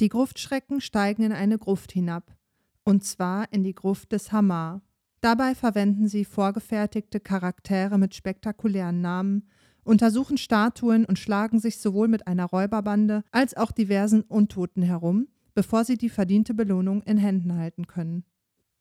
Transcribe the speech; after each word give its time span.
Die 0.00 0.08
Gruftschrecken 0.08 0.80
steigen 0.80 1.24
in 1.24 1.32
eine 1.32 1.58
Gruft 1.58 1.90
hinab, 1.90 2.36
und 2.84 3.02
zwar 3.02 3.52
in 3.52 3.64
die 3.64 3.74
Gruft 3.74 4.12
des 4.12 4.30
Hamar. 4.30 4.80
Dabei 5.20 5.56
verwenden 5.56 6.06
sie 6.06 6.24
vorgefertigte 6.24 7.18
Charaktere 7.18 7.98
mit 7.98 8.14
spektakulären 8.14 9.00
Namen, 9.00 9.48
untersuchen 9.82 10.38
Statuen 10.38 11.04
und 11.04 11.18
schlagen 11.18 11.58
sich 11.58 11.78
sowohl 11.78 12.06
mit 12.06 12.28
einer 12.28 12.44
Räuberbande 12.44 13.24
als 13.32 13.56
auch 13.56 13.72
diversen 13.72 14.20
Untoten 14.22 14.82
herum, 14.82 15.26
bevor 15.54 15.84
sie 15.84 15.96
die 15.96 16.10
verdiente 16.10 16.54
Belohnung 16.54 17.02
in 17.02 17.18
Händen 17.18 17.56
halten 17.56 17.88
können. 17.88 18.24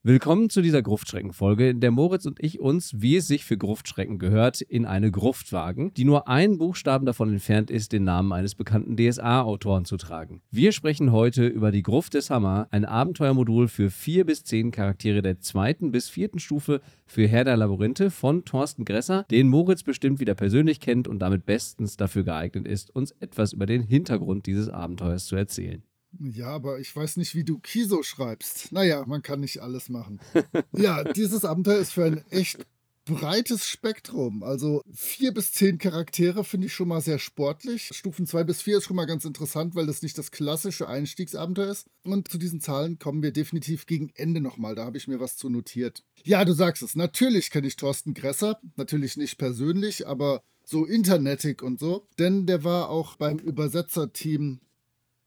Willkommen 0.07 0.49
zu 0.49 0.61
dieser 0.61 0.81
Gruftschrecken-Folge, 0.81 1.67
in 1.67 1.81
der 1.81 1.91
Moritz 1.91 2.25
und 2.25 2.41
ich 2.41 2.61
uns, 2.61 2.93
wie 2.95 3.17
es 3.17 3.27
sich 3.27 3.43
für 3.43 3.57
Gruftschrecken 3.57 4.19
gehört, 4.19 4.61
in 4.61 4.85
eine 4.85 5.11
Gruft 5.11 5.51
wagen, 5.51 5.93
die 5.95 6.05
nur 6.05 6.29
einen 6.29 6.57
Buchstaben 6.57 7.05
davon 7.05 7.33
entfernt 7.33 7.69
ist, 7.69 7.91
den 7.91 8.05
Namen 8.05 8.31
eines 8.31 8.55
bekannten 8.55 8.95
DSA-Autoren 8.95 9.83
zu 9.83 9.97
tragen. 9.97 10.41
Wir 10.49 10.71
sprechen 10.71 11.11
heute 11.11 11.45
über 11.45 11.71
die 11.71 11.83
Gruft 11.83 12.13
des 12.13 12.29
Hammer, 12.29 12.69
ein 12.71 12.85
Abenteuermodul 12.85 13.67
für 13.67 13.89
vier 13.89 14.25
bis 14.25 14.45
zehn 14.45 14.71
Charaktere 14.71 15.21
der 15.21 15.41
zweiten 15.41 15.91
bis 15.91 16.07
vierten 16.07 16.39
Stufe 16.39 16.79
für 17.05 17.27
Herr 17.27 17.43
der 17.43 17.57
Labyrinthe 17.57 18.09
von 18.09 18.45
Thorsten 18.45 18.85
Gresser, 18.85 19.25
den 19.29 19.49
Moritz 19.49 19.83
bestimmt 19.83 20.21
wieder 20.21 20.35
persönlich 20.35 20.79
kennt 20.79 21.09
und 21.09 21.19
damit 21.19 21.45
bestens 21.45 21.97
dafür 21.97 22.23
geeignet 22.23 22.65
ist, 22.65 22.95
uns 22.95 23.11
etwas 23.19 23.51
über 23.51 23.65
den 23.65 23.83
Hintergrund 23.83 24.45
dieses 24.45 24.69
Abenteuers 24.69 25.25
zu 25.25 25.35
erzählen. 25.35 25.83
Ja, 26.19 26.47
aber 26.47 26.79
ich 26.79 26.95
weiß 26.95 27.17
nicht, 27.17 27.35
wie 27.35 27.43
du 27.43 27.59
Kiso 27.59 28.03
schreibst. 28.03 28.71
Naja, 28.71 29.03
man 29.05 29.21
kann 29.21 29.41
nicht 29.41 29.61
alles 29.61 29.89
machen. 29.89 30.19
ja, 30.71 31.03
dieses 31.03 31.45
Abenteuer 31.45 31.79
ist 31.79 31.91
für 31.91 32.05
ein 32.05 32.23
echt 32.29 32.65
breites 33.07 33.67
Spektrum. 33.67 34.43
Also 34.43 34.83
vier 34.93 35.33
bis 35.33 35.53
zehn 35.53 35.77
Charaktere 35.77 36.43
finde 36.43 36.67
ich 36.67 36.73
schon 36.73 36.89
mal 36.89 37.01
sehr 37.01 37.19
sportlich. 37.19 37.89
Stufen 37.93 38.27
zwei 38.27 38.43
bis 38.43 38.61
vier 38.61 38.77
ist 38.77 38.85
schon 38.85 38.95
mal 38.95 39.05
ganz 39.05 39.25
interessant, 39.25 39.75
weil 39.75 39.85
das 39.85 40.01
nicht 40.01 40.17
das 40.17 40.31
klassische 40.31 40.87
Einstiegsabenteuer 40.87 41.71
ist. 41.71 41.87
Und 42.03 42.29
zu 42.29 42.37
diesen 42.37 42.61
Zahlen 42.61 42.99
kommen 42.99 43.23
wir 43.23 43.31
definitiv 43.31 43.85
gegen 43.85 44.11
Ende 44.15 44.41
nochmal. 44.41 44.75
Da 44.75 44.85
habe 44.85 44.97
ich 44.97 45.07
mir 45.07 45.19
was 45.19 45.37
zu 45.37 45.49
notiert. 45.49 46.03
Ja, 46.23 46.43
du 46.43 46.53
sagst 46.53 46.83
es. 46.83 46.95
Natürlich 46.95 47.49
kenne 47.49 47.67
ich 47.67 47.77
Thorsten 47.77 48.13
Gresser. 48.13 48.59
Natürlich 48.75 49.17
nicht 49.17 49.37
persönlich, 49.37 50.07
aber 50.07 50.43
so 50.63 50.85
internetig 50.85 51.61
und 51.61 51.79
so. 51.79 52.07
Denn 52.19 52.45
der 52.45 52.63
war 52.63 52.89
auch 52.89 53.15
beim 53.15 53.39
Übersetzerteam 53.39 54.59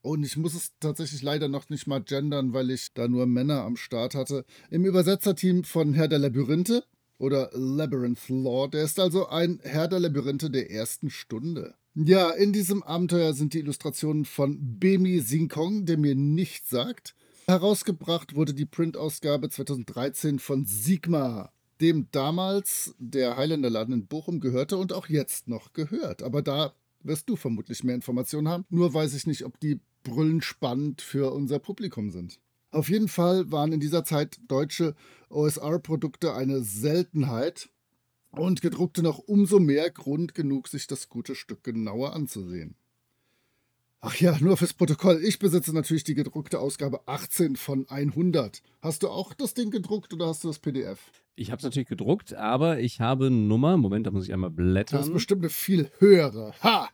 und 0.01 0.23
ich 0.23 0.37
muss 0.37 0.55
es 0.55 0.71
tatsächlich 0.79 1.21
leider 1.21 1.47
noch 1.47 1.69
nicht 1.69 1.87
mal 1.87 2.01
gendern, 2.01 2.53
weil 2.53 2.71
ich 2.71 2.93
da 2.93 3.07
nur 3.07 3.25
Männer 3.27 3.63
am 3.63 3.75
Start 3.75 4.15
hatte. 4.15 4.45
Im 4.69 4.85
Übersetzerteam 4.85 5.63
von 5.63 5.93
Herr 5.93 6.07
der 6.07 6.19
Labyrinthe 6.19 6.83
oder 7.17 7.51
Labyrinth 7.53 8.29
Law. 8.29 8.67
Der 8.67 8.83
ist 8.83 8.99
also 8.99 9.27
ein 9.27 9.59
Herr 9.63 9.87
der 9.87 9.99
Labyrinthe 9.99 10.49
der 10.49 10.71
ersten 10.71 11.09
Stunde. 11.09 11.75
Ja, 11.93 12.31
in 12.31 12.51
diesem 12.51 12.83
Abenteuer 12.83 13.33
sind 13.33 13.53
die 13.53 13.59
Illustrationen 13.59 14.25
von 14.25 14.79
Bemi 14.79 15.19
Sinkong, 15.19 15.85
der 15.85 15.97
mir 15.97 16.15
nichts 16.15 16.69
sagt. 16.69 17.15
Herausgebracht 17.47 18.33
wurde 18.35 18.53
die 18.53 18.65
Printausgabe 18.65 19.49
2013 19.49 20.39
von 20.39 20.65
Sigma, 20.65 21.51
dem 21.79 22.07
damals 22.11 22.95
der 22.97 23.35
Highlander-Laden 23.35 23.93
in 23.93 24.07
Bochum 24.07 24.39
gehörte 24.39 24.77
und 24.77 24.93
auch 24.93 25.07
jetzt 25.07 25.47
noch 25.47 25.73
gehört. 25.73 26.23
Aber 26.23 26.41
da 26.41 26.73
wirst 27.03 27.29
du 27.29 27.35
vermutlich 27.35 27.83
mehr 27.83 27.95
Informationen 27.95 28.47
haben. 28.47 28.65
Nur 28.69 28.93
weiß 28.93 29.13
ich 29.13 29.27
nicht, 29.27 29.43
ob 29.43 29.59
die 29.59 29.79
brüllend 30.03 30.43
spannend 30.43 31.01
für 31.01 31.31
unser 31.31 31.59
Publikum 31.59 32.09
sind. 32.09 32.39
Auf 32.71 32.89
jeden 32.89 33.07
Fall 33.07 33.51
waren 33.51 33.73
in 33.73 33.79
dieser 33.79 34.05
Zeit 34.05 34.39
deutsche 34.47 34.95
OSR-Produkte 35.29 36.33
eine 36.33 36.61
Seltenheit 36.61 37.69
und 38.31 38.61
gedruckte 38.61 39.03
noch 39.03 39.19
umso 39.19 39.59
mehr 39.59 39.89
Grund 39.89 40.33
genug, 40.33 40.69
sich 40.69 40.87
das 40.87 41.09
gute 41.09 41.35
Stück 41.35 41.63
genauer 41.63 42.13
anzusehen. 42.13 42.75
Ach 44.03 44.15
ja, 44.15 44.35
nur 44.39 44.57
fürs 44.57 44.73
Protokoll. 44.73 45.21
Ich 45.23 45.37
besitze 45.37 45.73
natürlich 45.75 46.03
die 46.03 46.15
gedruckte 46.15 46.59
Ausgabe 46.59 47.07
18 47.07 47.55
von 47.55 47.87
100. 47.87 48.63
Hast 48.81 49.03
du 49.03 49.09
auch 49.09 49.33
das 49.33 49.53
Ding 49.53 49.69
gedruckt 49.69 50.11
oder 50.11 50.25
hast 50.25 50.43
du 50.43 50.47
das 50.47 50.57
PDF? 50.57 51.11
Ich 51.35 51.51
habe 51.51 51.57
es 51.57 51.63
natürlich 51.63 51.87
gedruckt, 51.87 52.33
aber 52.33 52.79
ich 52.79 52.99
habe 52.99 53.27
eine 53.27 53.35
Nummer. 53.35 53.77
Moment, 53.77 54.07
da 54.07 54.11
muss 54.11 54.25
ich 54.25 54.33
einmal 54.33 54.49
blättern. 54.49 54.97
Das 54.97 55.07
ist 55.07 55.13
bestimmt 55.13 55.43
eine 55.43 55.49
viel 55.49 55.91
höhere. 55.99 56.55
Ha! 56.63 56.89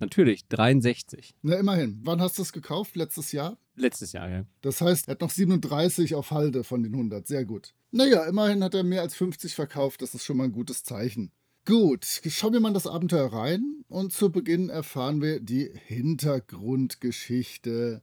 Natürlich, 0.00 0.46
63. 0.48 1.34
Na, 1.42 1.56
immerhin. 1.56 2.00
Wann 2.02 2.20
hast 2.20 2.38
du 2.38 2.42
es 2.42 2.52
gekauft? 2.52 2.96
Letztes 2.96 3.32
Jahr? 3.32 3.58
Letztes 3.76 4.12
Jahr, 4.12 4.28
ja. 4.28 4.44
Das 4.62 4.80
heißt, 4.80 5.08
er 5.08 5.12
hat 5.12 5.20
noch 5.20 5.30
37 5.30 6.14
auf 6.14 6.30
Halde 6.30 6.64
von 6.64 6.82
den 6.82 6.94
100. 6.94 7.26
Sehr 7.26 7.44
gut. 7.44 7.74
Naja, 7.92 8.24
immerhin 8.24 8.64
hat 8.64 8.74
er 8.74 8.82
mehr 8.82 9.02
als 9.02 9.14
50 9.14 9.54
verkauft. 9.54 10.02
Das 10.02 10.14
ist 10.14 10.24
schon 10.24 10.38
mal 10.38 10.44
ein 10.44 10.52
gutes 10.52 10.84
Zeichen. 10.84 11.32
Gut, 11.66 12.04
schauen 12.04 12.54
wir 12.54 12.60
mal 12.60 12.68
in 12.68 12.74
das 12.74 12.86
Abenteuer 12.86 13.30
rein 13.32 13.84
und 13.88 14.14
zu 14.14 14.32
Beginn 14.32 14.70
erfahren 14.70 15.20
wir 15.20 15.40
die 15.40 15.70
Hintergrundgeschichte. 15.86 18.00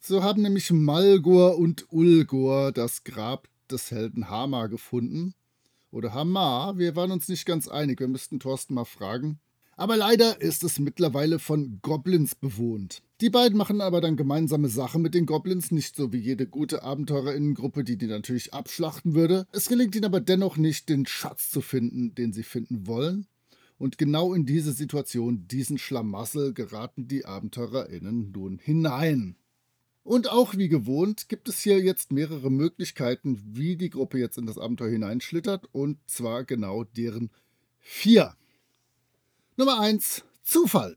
So 0.00 0.22
haben 0.22 0.42
nämlich 0.42 0.70
Malgor 0.70 1.58
und 1.58 1.92
Ulgor 1.92 2.70
das 2.70 3.02
Grab 3.02 3.48
des 3.70 3.90
Helden 3.90 4.30
Hamar 4.30 4.68
gefunden. 4.68 5.34
Oder 5.90 6.14
Hamar, 6.14 6.78
wir 6.78 6.94
waren 6.94 7.10
uns 7.10 7.26
nicht 7.28 7.46
ganz 7.46 7.66
einig, 7.66 7.98
wir 7.98 8.06
müssten 8.08 8.38
Thorsten 8.38 8.74
mal 8.74 8.84
fragen. 8.84 9.40
Aber 9.80 9.96
leider 9.96 10.42
ist 10.42 10.62
es 10.62 10.78
mittlerweile 10.78 11.38
von 11.38 11.78
Goblins 11.80 12.34
bewohnt. 12.34 13.00
Die 13.22 13.30
beiden 13.30 13.56
machen 13.56 13.80
aber 13.80 14.02
dann 14.02 14.18
gemeinsame 14.18 14.68
Sache 14.68 14.98
mit 14.98 15.14
den 15.14 15.24
Goblins, 15.24 15.70
nicht 15.70 15.96
so 15.96 16.12
wie 16.12 16.18
jede 16.18 16.46
gute 16.46 16.82
Abenteurerinnengruppe, 16.82 17.82
die 17.82 17.96
die 17.96 18.06
natürlich 18.06 18.52
abschlachten 18.52 19.14
würde. 19.14 19.46
Es 19.52 19.70
gelingt 19.70 19.96
ihnen 19.96 20.04
aber 20.04 20.20
dennoch 20.20 20.58
nicht, 20.58 20.90
den 20.90 21.06
Schatz 21.06 21.50
zu 21.50 21.62
finden, 21.62 22.14
den 22.14 22.34
sie 22.34 22.42
finden 22.42 22.86
wollen. 22.86 23.26
Und 23.78 23.96
genau 23.96 24.34
in 24.34 24.44
diese 24.44 24.72
Situation, 24.72 25.48
diesen 25.48 25.78
Schlamassel, 25.78 26.52
geraten 26.52 27.08
die 27.08 27.24
AbenteurerInnen 27.24 28.32
nun 28.32 28.58
hinein. 28.58 29.34
Und 30.02 30.30
auch 30.30 30.58
wie 30.58 30.68
gewohnt 30.68 31.30
gibt 31.30 31.48
es 31.48 31.58
hier 31.58 31.80
jetzt 31.80 32.12
mehrere 32.12 32.50
Möglichkeiten, 32.50 33.40
wie 33.54 33.76
die 33.76 33.88
Gruppe 33.88 34.18
jetzt 34.18 34.36
in 34.36 34.44
das 34.44 34.58
Abenteuer 34.58 34.90
hineinschlittert, 34.90 35.70
und 35.72 35.96
zwar 36.06 36.44
genau 36.44 36.84
deren 36.84 37.30
vier. 37.78 38.36
Nummer 39.60 39.78
1. 39.78 40.24
Zufall. 40.42 40.96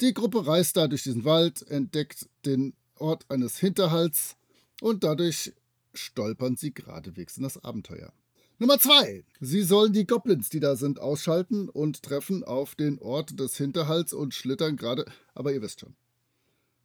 Die 0.00 0.12
Gruppe 0.12 0.48
reist 0.48 0.76
da 0.76 0.88
durch 0.88 1.04
diesen 1.04 1.24
Wald, 1.24 1.62
entdeckt 1.70 2.28
den 2.44 2.74
Ort 2.98 3.24
eines 3.28 3.56
Hinterhalts 3.56 4.34
und 4.80 5.04
dadurch 5.04 5.52
stolpern 5.94 6.56
sie 6.56 6.74
geradewegs 6.74 7.36
in 7.36 7.44
das 7.44 7.62
Abenteuer. 7.62 8.12
Nummer 8.58 8.80
2. 8.80 9.24
Sie 9.38 9.62
sollen 9.62 9.92
die 9.92 10.08
Goblins, 10.08 10.48
die 10.48 10.58
da 10.58 10.74
sind, 10.74 10.98
ausschalten 10.98 11.68
und 11.68 12.02
treffen 12.02 12.42
auf 12.42 12.74
den 12.74 12.98
Ort 12.98 13.38
des 13.38 13.56
Hinterhalts 13.56 14.12
und 14.12 14.34
schlittern 14.34 14.76
gerade, 14.76 15.04
aber 15.32 15.52
ihr 15.52 15.62
wisst 15.62 15.82
schon. 15.82 15.94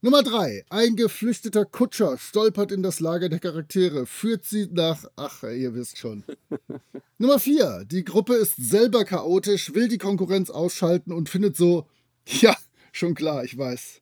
Nummer 0.02 0.22
3. 0.22 0.64
Ein 0.70 0.96
geflüchteter 0.96 1.66
Kutscher 1.66 2.20
stolpert 2.20 2.72
in 2.72 2.84
das 2.84 3.00
Lager 3.00 3.30
der 3.30 3.40
Charaktere, 3.40 4.06
führt 4.06 4.46
sie 4.46 4.68
nach. 4.72 5.06
Ach, 5.16 5.42
ihr 5.42 5.74
wisst 5.74 5.98
schon. 5.98 6.24
Nummer 7.18 7.40
4. 7.40 7.84
Die 7.86 8.04
Gruppe 8.04 8.36
ist 8.36 8.58
selber 8.58 9.06
chaotisch, 9.06 9.74
will 9.74 9.88
die 9.88 9.98
Konkurrenz 9.98 10.52
ausschalten 10.52 11.12
und 11.12 11.30
findet 11.30 11.58
so. 11.58 11.88
Ja, 12.28 12.56
schon 12.92 13.16
klar, 13.16 13.44
ich 13.44 13.58
weiß. 13.58 14.02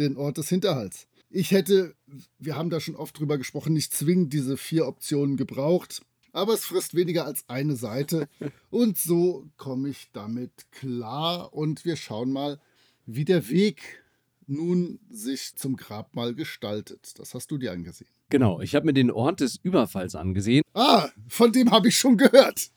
Den 0.00 0.16
Ort 0.16 0.38
des 0.38 0.48
Hinterhalts. 0.48 1.06
Ich 1.30 1.52
hätte, 1.52 1.94
wir 2.40 2.56
haben 2.56 2.70
da 2.70 2.80
schon 2.80 2.96
oft 2.96 3.16
drüber 3.16 3.38
gesprochen, 3.38 3.72
nicht 3.72 3.94
zwingend 3.94 4.32
diese 4.32 4.56
vier 4.56 4.88
Optionen 4.88 5.36
gebraucht. 5.36 6.02
Aber 6.32 6.54
es 6.54 6.64
frisst 6.64 6.96
weniger 6.96 7.24
als 7.24 7.44
eine 7.46 7.76
Seite. 7.76 8.28
Und 8.70 8.98
so 8.98 9.46
komme 9.56 9.90
ich 9.90 10.08
damit 10.12 10.72
klar. 10.72 11.54
Und 11.54 11.84
wir 11.84 11.94
schauen 11.94 12.32
mal, 12.32 12.60
wie 13.06 13.24
der 13.24 13.48
Weg 13.48 14.02
nun 14.46 15.00
sich 15.08 15.56
zum 15.56 15.76
Grabmal 15.76 16.34
gestaltet. 16.34 17.18
Das 17.18 17.34
hast 17.34 17.50
du 17.50 17.58
dir 17.58 17.72
angesehen. 17.72 18.10
Genau, 18.30 18.60
ich 18.60 18.74
habe 18.74 18.86
mir 18.86 18.92
den 18.92 19.10
Ort 19.10 19.40
des 19.40 19.56
Überfalls 19.56 20.14
angesehen. 20.14 20.62
Ah, 20.74 21.08
von 21.28 21.52
dem 21.52 21.70
habe 21.70 21.88
ich 21.88 21.96
schon 21.96 22.16
gehört. 22.16 22.70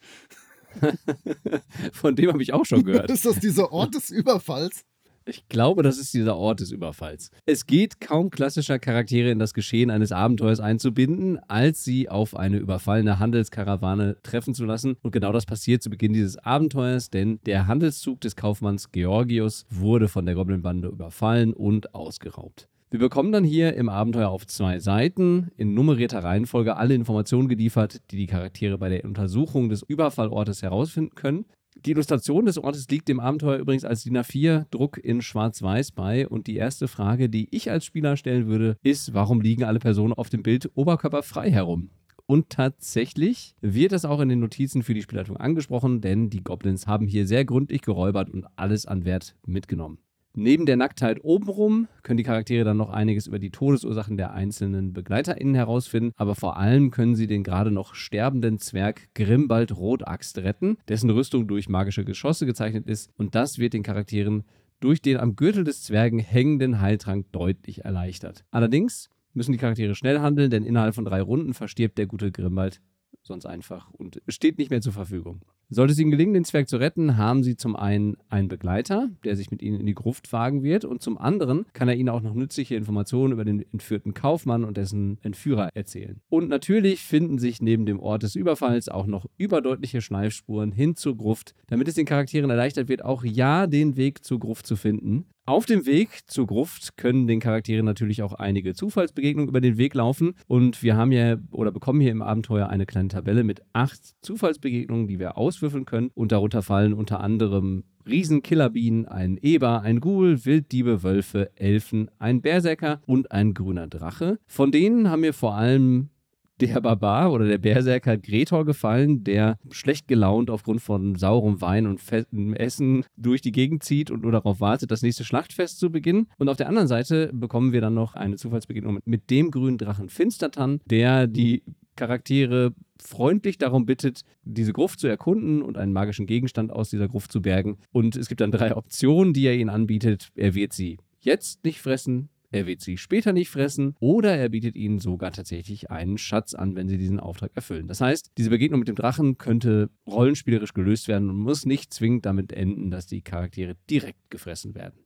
von 1.92 2.14
dem 2.14 2.32
habe 2.32 2.42
ich 2.42 2.52
auch 2.52 2.64
schon 2.64 2.84
gehört. 2.84 3.10
ist 3.10 3.26
das 3.26 3.40
dieser 3.40 3.72
Ort 3.72 3.94
des 3.94 4.10
Überfalls? 4.10 4.84
Ich 5.30 5.48
glaube, 5.48 5.84
das 5.84 5.96
ist 5.96 6.12
dieser 6.12 6.36
Ort 6.36 6.58
des 6.58 6.72
Überfalls. 6.72 7.30
Es 7.46 7.64
geht 7.64 8.00
kaum 8.00 8.30
klassischer 8.30 8.80
Charaktere 8.80 9.30
in 9.30 9.38
das 9.38 9.54
Geschehen 9.54 9.88
eines 9.88 10.10
Abenteuers 10.10 10.58
einzubinden, 10.58 11.38
als 11.46 11.84
sie 11.84 12.08
auf 12.08 12.34
eine 12.34 12.56
überfallene 12.56 13.20
Handelskarawane 13.20 14.16
treffen 14.24 14.54
zu 14.54 14.64
lassen. 14.64 14.96
Und 15.02 15.12
genau 15.12 15.30
das 15.30 15.46
passiert 15.46 15.84
zu 15.84 15.90
Beginn 15.90 16.14
dieses 16.14 16.36
Abenteuers, 16.36 17.10
denn 17.10 17.38
der 17.46 17.68
Handelszug 17.68 18.20
des 18.20 18.34
Kaufmanns 18.34 18.90
Georgius 18.90 19.66
wurde 19.70 20.08
von 20.08 20.26
der 20.26 20.34
Goblinbande 20.34 20.88
überfallen 20.88 21.52
und 21.52 21.94
ausgeraubt. 21.94 22.66
Wir 22.90 22.98
bekommen 22.98 23.30
dann 23.30 23.44
hier 23.44 23.74
im 23.74 23.88
Abenteuer 23.88 24.30
auf 24.30 24.48
zwei 24.48 24.80
Seiten 24.80 25.52
in 25.56 25.74
nummerierter 25.74 26.24
Reihenfolge 26.24 26.76
alle 26.76 26.94
Informationen 26.94 27.46
geliefert, 27.46 28.00
die 28.10 28.16
die 28.16 28.26
Charaktere 28.26 28.78
bei 28.78 28.88
der 28.88 29.04
Untersuchung 29.04 29.68
des 29.68 29.82
Überfallortes 29.82 30.62
herausfinden 30.62 31.14
können. 31.14 31.44
Die 31.86 31.92
Illustration 31.92 32.44
des 32.44 32.58
Ortes 32.58 32.88
liegt 32.88 33.08
dem 33.08 33.20
Abenteuer 33.20 33.56
übrigens 33.56 33.86
als 33.86 34.02
DIN 34.02 34.18
A4-Druck 34.18 34.98
in 34.98 35.22
Schwarz-Weiß 35.22 35.92
bei. 35.92 36.28
Und 36.28 36.46
die 36.46 36.56
erste 36.56 36.88
Frage, 36.88 37.30
die 37.30 37.48
ich 37.50 37.70
als 37.70 37.86
Spieler 37.86 38.18
stellen 38.18 38.48
würde, 38.48 38.76
ist, 38.82 39.14
warum 39.14 39.40
liegen 39.40 39.64
alle 39.64 39.78
Personen 39.78 40.12
auf 40.12 40.28
dem 40.28 40.42
Bild 40.42 40.70
oberkörperfrei 40.74 41.50
herum? 41.50 41.90
Und 42.26 42.50
tatsächlich 42.50 43.56
wird 43.62 43.92
das 43.92 44.04
auch 44.04 44.20
in 44.20 44.28
den 44.28 44.40
Notizen 44.40 44.82
für 44.82 44.94
die 44.94 45.02
Spielleitung 45.02 45.38
angesprochen, 45.38 46.02
denn 46.02 46.28
die 46.28 46.44
Goblins 46.44 46.86
haben 46.86 47.06
hier 47.06 47.26
sehr 47.26 47.46
gründlich 47.46 47.80
geräubert 47.80 48.28
und 48.28 48.46
alles 48.56 48.84
an 48.84 49.06
Wert 49.06 49.34
mitgenommen. 49.46 49.98
Neben 50.34 50.64
der 50.64 50.76
Nacktheit 50.76 51.24
obenrum 51.24 51.88
können 52.04 52.16
die 52.16 52.22
Charaktere 52.22 52.64
dann 52.64 52.76
noch 52.76 52.90
einiges 52.90 53.26
über 53.26 53.40
die 53.40 53.50
Todesursachen 53.50 54.16
der 54.16 54.32
einzelnen 54.32 54.92
BegleiterInnen 54.92 55.56
herausfinden, 55.56 56.12
aber 56.16 56.36
vor 56.36 56.56
allem 56.56 56.92
können 56.92 57.16
sie 57.16 57.26
den 57.26 57.42
gerade 57.42 57.72
noch 57.72 57.96
sterbenden 57.96 58.58
Zwerg 58.58 59.08
Grimbald 59.14 59.76
Rotaxt 59.76 60.38
retten, 60.38 60.76
dessen 60.88 61.10
Rüstung 61.10 61.48
durch 61.48 61.68
magische 61.68 62.04
Geschosse 62.04 62.46
gezeichnet 62.46 62.86
ist. 62.86 63.10
Und 63.16 63.34
das 63.34 63.58
wird 63.58 63.72
den 63.72 63.82
Charakteren 63.82 64.44
durch 64.78 65.02
den 65.02 65.16
am 65.16 65.34
Gürtel 65.34 65.64
des 65.64 65.82
Zwergen 65.82 66.20
hängenden 66.20 66.80
Heiltrank 66.80 67.26
deutlich 67.32 67.84
erleichtert. 67.84 68.44
Allerdings 68.52 69.10
müssen 69.34 69.52
die 69.52 69.58
Charaktere 69.58 69.96
schnell 69.96 70.20
handeln, 70.20 70.50
denn 70.50 70.64
innerhalb 70.64 70.94
von 70.94 71.04
drei 71.04 71.20
Runden 71.22 71.54
verstirbt 71.54 71.98
der 71.98 72.06
gute 72.06 72.30
Grimbald 72.30 72.80
sonst 73.22 73.46
einfach 73.46 73.90
und 73.90 74.22
steht 74.28 74.58
nicht 74.58 74.70
mehr 74.70 74.80
zur 74.80 74.92
Verfügung. 74.92 75.42
Sollte 75.72 75.92
es 75.92 76.00
ihnen 76.00 76.10
gelingen, 76.10 76.34
den 76.34 76.44
Zwerg 76.44 76.68
zu 76.68 76.78
retten, 76.78 77.16
haben 77.16 77.44
sie 77.44 77.56
zum 77.56 77.76
einen 77.76 78.16
einen 78.28 78.48
Begleiter, 78.48 79.08
der 79.22 79.36
sich 79.36 79.52
mit 79.52 79.62
ihnen 79.62 79.78
in 79.78 79.86
die 79.86 79.94
Gruft 79.94 80.32
wagen 80.32 80.64
wird, 80.64 80.84
und 80.84 81.00
zum 81.00 81.16
anderen 81.16 81.64
kann 81.72 81.88
er 81.88 81.94
ihnen 81.94 82.08
auch 82.08 82.22
noch 82.22 82.34
nützliche 82.34 82.74
Informationen 82.74 83.32
über 83.32 83.44
den 83.44 83.64
entführten 83.72 84.12
Kaufmann 84.12 84.64
und 84.64 84.76
dessen 84.76 85.18
Entführer 85.22 85.68
erzählen. 85.74 86.20
Und 86.28 86.48
natürlich 86.48 87.02
finden 87.02 87.38
sich 87.38 87.62
neben 87.62 87.86
dem 87.86 88.00
Ort 88.00 88.24
des 88.24 88.34
Überfalls 88.34 88.88
auch 88.88 89.06
noch 89.06 89.26
überdeutliche 89.36 90.00
Schleifspuren 90.00 90.72
hin 90.72 90.96
zur 90.96 91.16
Gruft, 91.16 91.54
damit 91.68 91.86
es 91.86 91.94
den 91.94 92.06
Charakteren 92.06 92.50
erleichtert 92.50 92.88
wird, 92.88 93.04
auch 93.04 93.22
ja 93.22 93.68
den 93.68 93.96
Weg 93.96 94.24
zur 94.24 94.40
Gruft 94.40 94.66
zu 94.66 94.74
finden. 94.74 95.26
Auf 95.50 95.66
dem 95.66 95.84
Weg 95.84 96.10
zur 96.28 96.46
Gruft 96.46 96.96
können 96.96 97.26
den 97.26 97.40
Charakteren 97.40 97.84
natürlich 97.84 98.22
auch 98.22 98.34
einige 98.34 98.72
Zufallsbegegnungen 98.72 99.48
über 99.48 99.60
den 99.60 99.78
Weg 99.78 99.94
laufen. 99.94 100.34
Und 100.46 100.80
wir 100.80 100.96
haben 100.96 101.10
ja 101.10 101.38
oder 101.50 101.72
bekommen 101.72 102.00
hier 102.00 102.12
im 102.12 102.22
Abenteuer 102.22 102.68
eine 102.68 102.86
kleine 102.86 103.08
Tabelle 103.08 103.42
mit 103.42 103.60
acht 103.72 104.00
Zufallsbegegnungen, 104.22 105.08
die 105.08 105.18
wir 105.18 105.36
auswürfeln 105.36 105.86
können. 105.86 106.12
Und 106.14 106.30
darunter 106.30 106.62
fallen 106.62 106.92
unter 106.92 107.18
anderem 107.18 107.82
Riesenkillerbienen, 108.08 109.06
ein 109.06 109.38
Eber, 109.42 109.82
ein 109.82 109.98
Ghoul, 109.98 110.44
Wilddiebe, 110.44 111.02
Wölfe, 111.02 111.50
Elfen, 111.56 112.12
ein 112.20 112.42
Berserker 112.42 113.00
und 113.04 113.32
ein 113.32 113.52
grüner 113.52 113.88
Drache. 113.88 114.38
Von 114.46 114.70
denen 114.70 115.10
haben 115.10 115.24
wir 115.24 115.34
vor 115.34 115.56
allem 115.56 116.10
der 116.60 116.80
Barbar 116.80 117.32
oder 117.32 117.46
der 117.46 117.58
Berserker 117.58 118.16
Gretor 118.16 118.64
gefallen, 118.64 119.24
der 119.24 119.58
schlecht 119.70 120.08
gelaunt 120.08 120.50
aufgrund 120.50 120.80
von 120.80 121.16
saurem 121.16 121.60
Wein 121.60 121.86
und 121.86 122.00
fettem 122.00 122.54
Essen 122.54 123.04
durch 123.16 123.40
die 123.40 123.52
Gegend 123.52 123.82
zieht 123.82 124.10
und 124.10 124.22
nur 124.22 124.32
darauf 124.32 124.60
wartet, 124.60 124.90
das 124.90 125.02
nächste 125.02 125.24
Schlachtfest 125.24 125.78
zu 125.78 125.90
beginnen. 125.90 126.26
Und 126.38 126.48
auf 126.48 126.56
der 126.56 126.68
anderen 126.68 126.88
Seite 126.88 127.30
bekommen 127.32 127.72
wir 127.72 127.80
dann 127.80 127.94
noch 127.94 128.14
eine 128.14 128.36
Zufallsbegegnung 128.36 129.00
mit 129.04 129.30
dem 129.30 129.50
grünen 129.50 129.78
Drachen 129.78 130.08
Finstertan, 130.08 130.80
der 130.86 131.26
die 131.26 131.62
Charaktere 131.96 132.74
freundlich 133.02 133.58
darum 133.58 133.86
bittet, 133.86 134.22
diese 134.44 134.72
Gruft 134.72 135.00
zu 135.00 135.06
erkunden 135.06 135.62
und 135.62 135.76
einen 135.76 135.92
magischen 135.92 136.26
Gegenstand 136.26 136.72
aus 136.72 136.90
dieser 136.90 137.08
Gruft 137.08 137.32
zu 137.32 137.42
bergen. 137.42 137.78
Und 137.92 138.16
es 138.16 138.28
gibt 138.28 138.40
dann 138.40 138.52
drei 138.52 138.76
Optionen, 138.76 139.32
die 139.32 139.46
er 139.46 139.54
ihnen 139.54 139.70
anbietet. 139.70 140.30
Er 140.34 140.54
wird 140.54 140.72
sie 140.72 140.98
jetzt 141.20 141.64
nicht 141.64 141.80
fressen, 141.80 142.30
er 142.50 142.66
wird 142.66 142.80
sie 142.80 142.96
später 142.96 143.32
nicht 143.32 143.48
fressen 143.48 143.94
oder 144.00 144.36
er 144.36 144.48
bietet 144.48 144.74
ihnen 144.74 144.98
sogar 144.98 145.30
tatsächlich 145.32 145.90
einen 145.90 146.18
Schatz 146.18 146.54
an, 146.54 146.74
wenn 146.74 146.88
sie 146.88 146.98
diesen 146.98 147.20
Auftrag 147.20 147.52
erfüllen. 147.54 147.86
Das 147.86 148.00
heißt, 148.00 148.32
diese 148.36 148.50
Begegnung 148.50 148.80
mit 148.80 148.88
dem 148.88 148.96
Drachen 148.96 149.38
könnte 149.38 149.90
rollenspielerisch 150.06 150.74
gelöst 150.74 151.06
werden 151.06 151.30
und 151.30 151.36
muss 151.36 151.64
nicht 151.64 151.94
zwingend 151.94 152.26
damit 152.26 152.52
enden, 152.52 152.90
dass 152.90 153.06
die 153.06 153.22
Charaktere 153.22 153.76
direkt 153.88 154.30
gefressen 154.30 154.74
werden. 154.74 155.04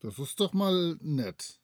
Das 0.00 0.18
ist 0.18 0.40
doch 0.40 0.52
mal 0.52 0.96
nett. 1.00 1.60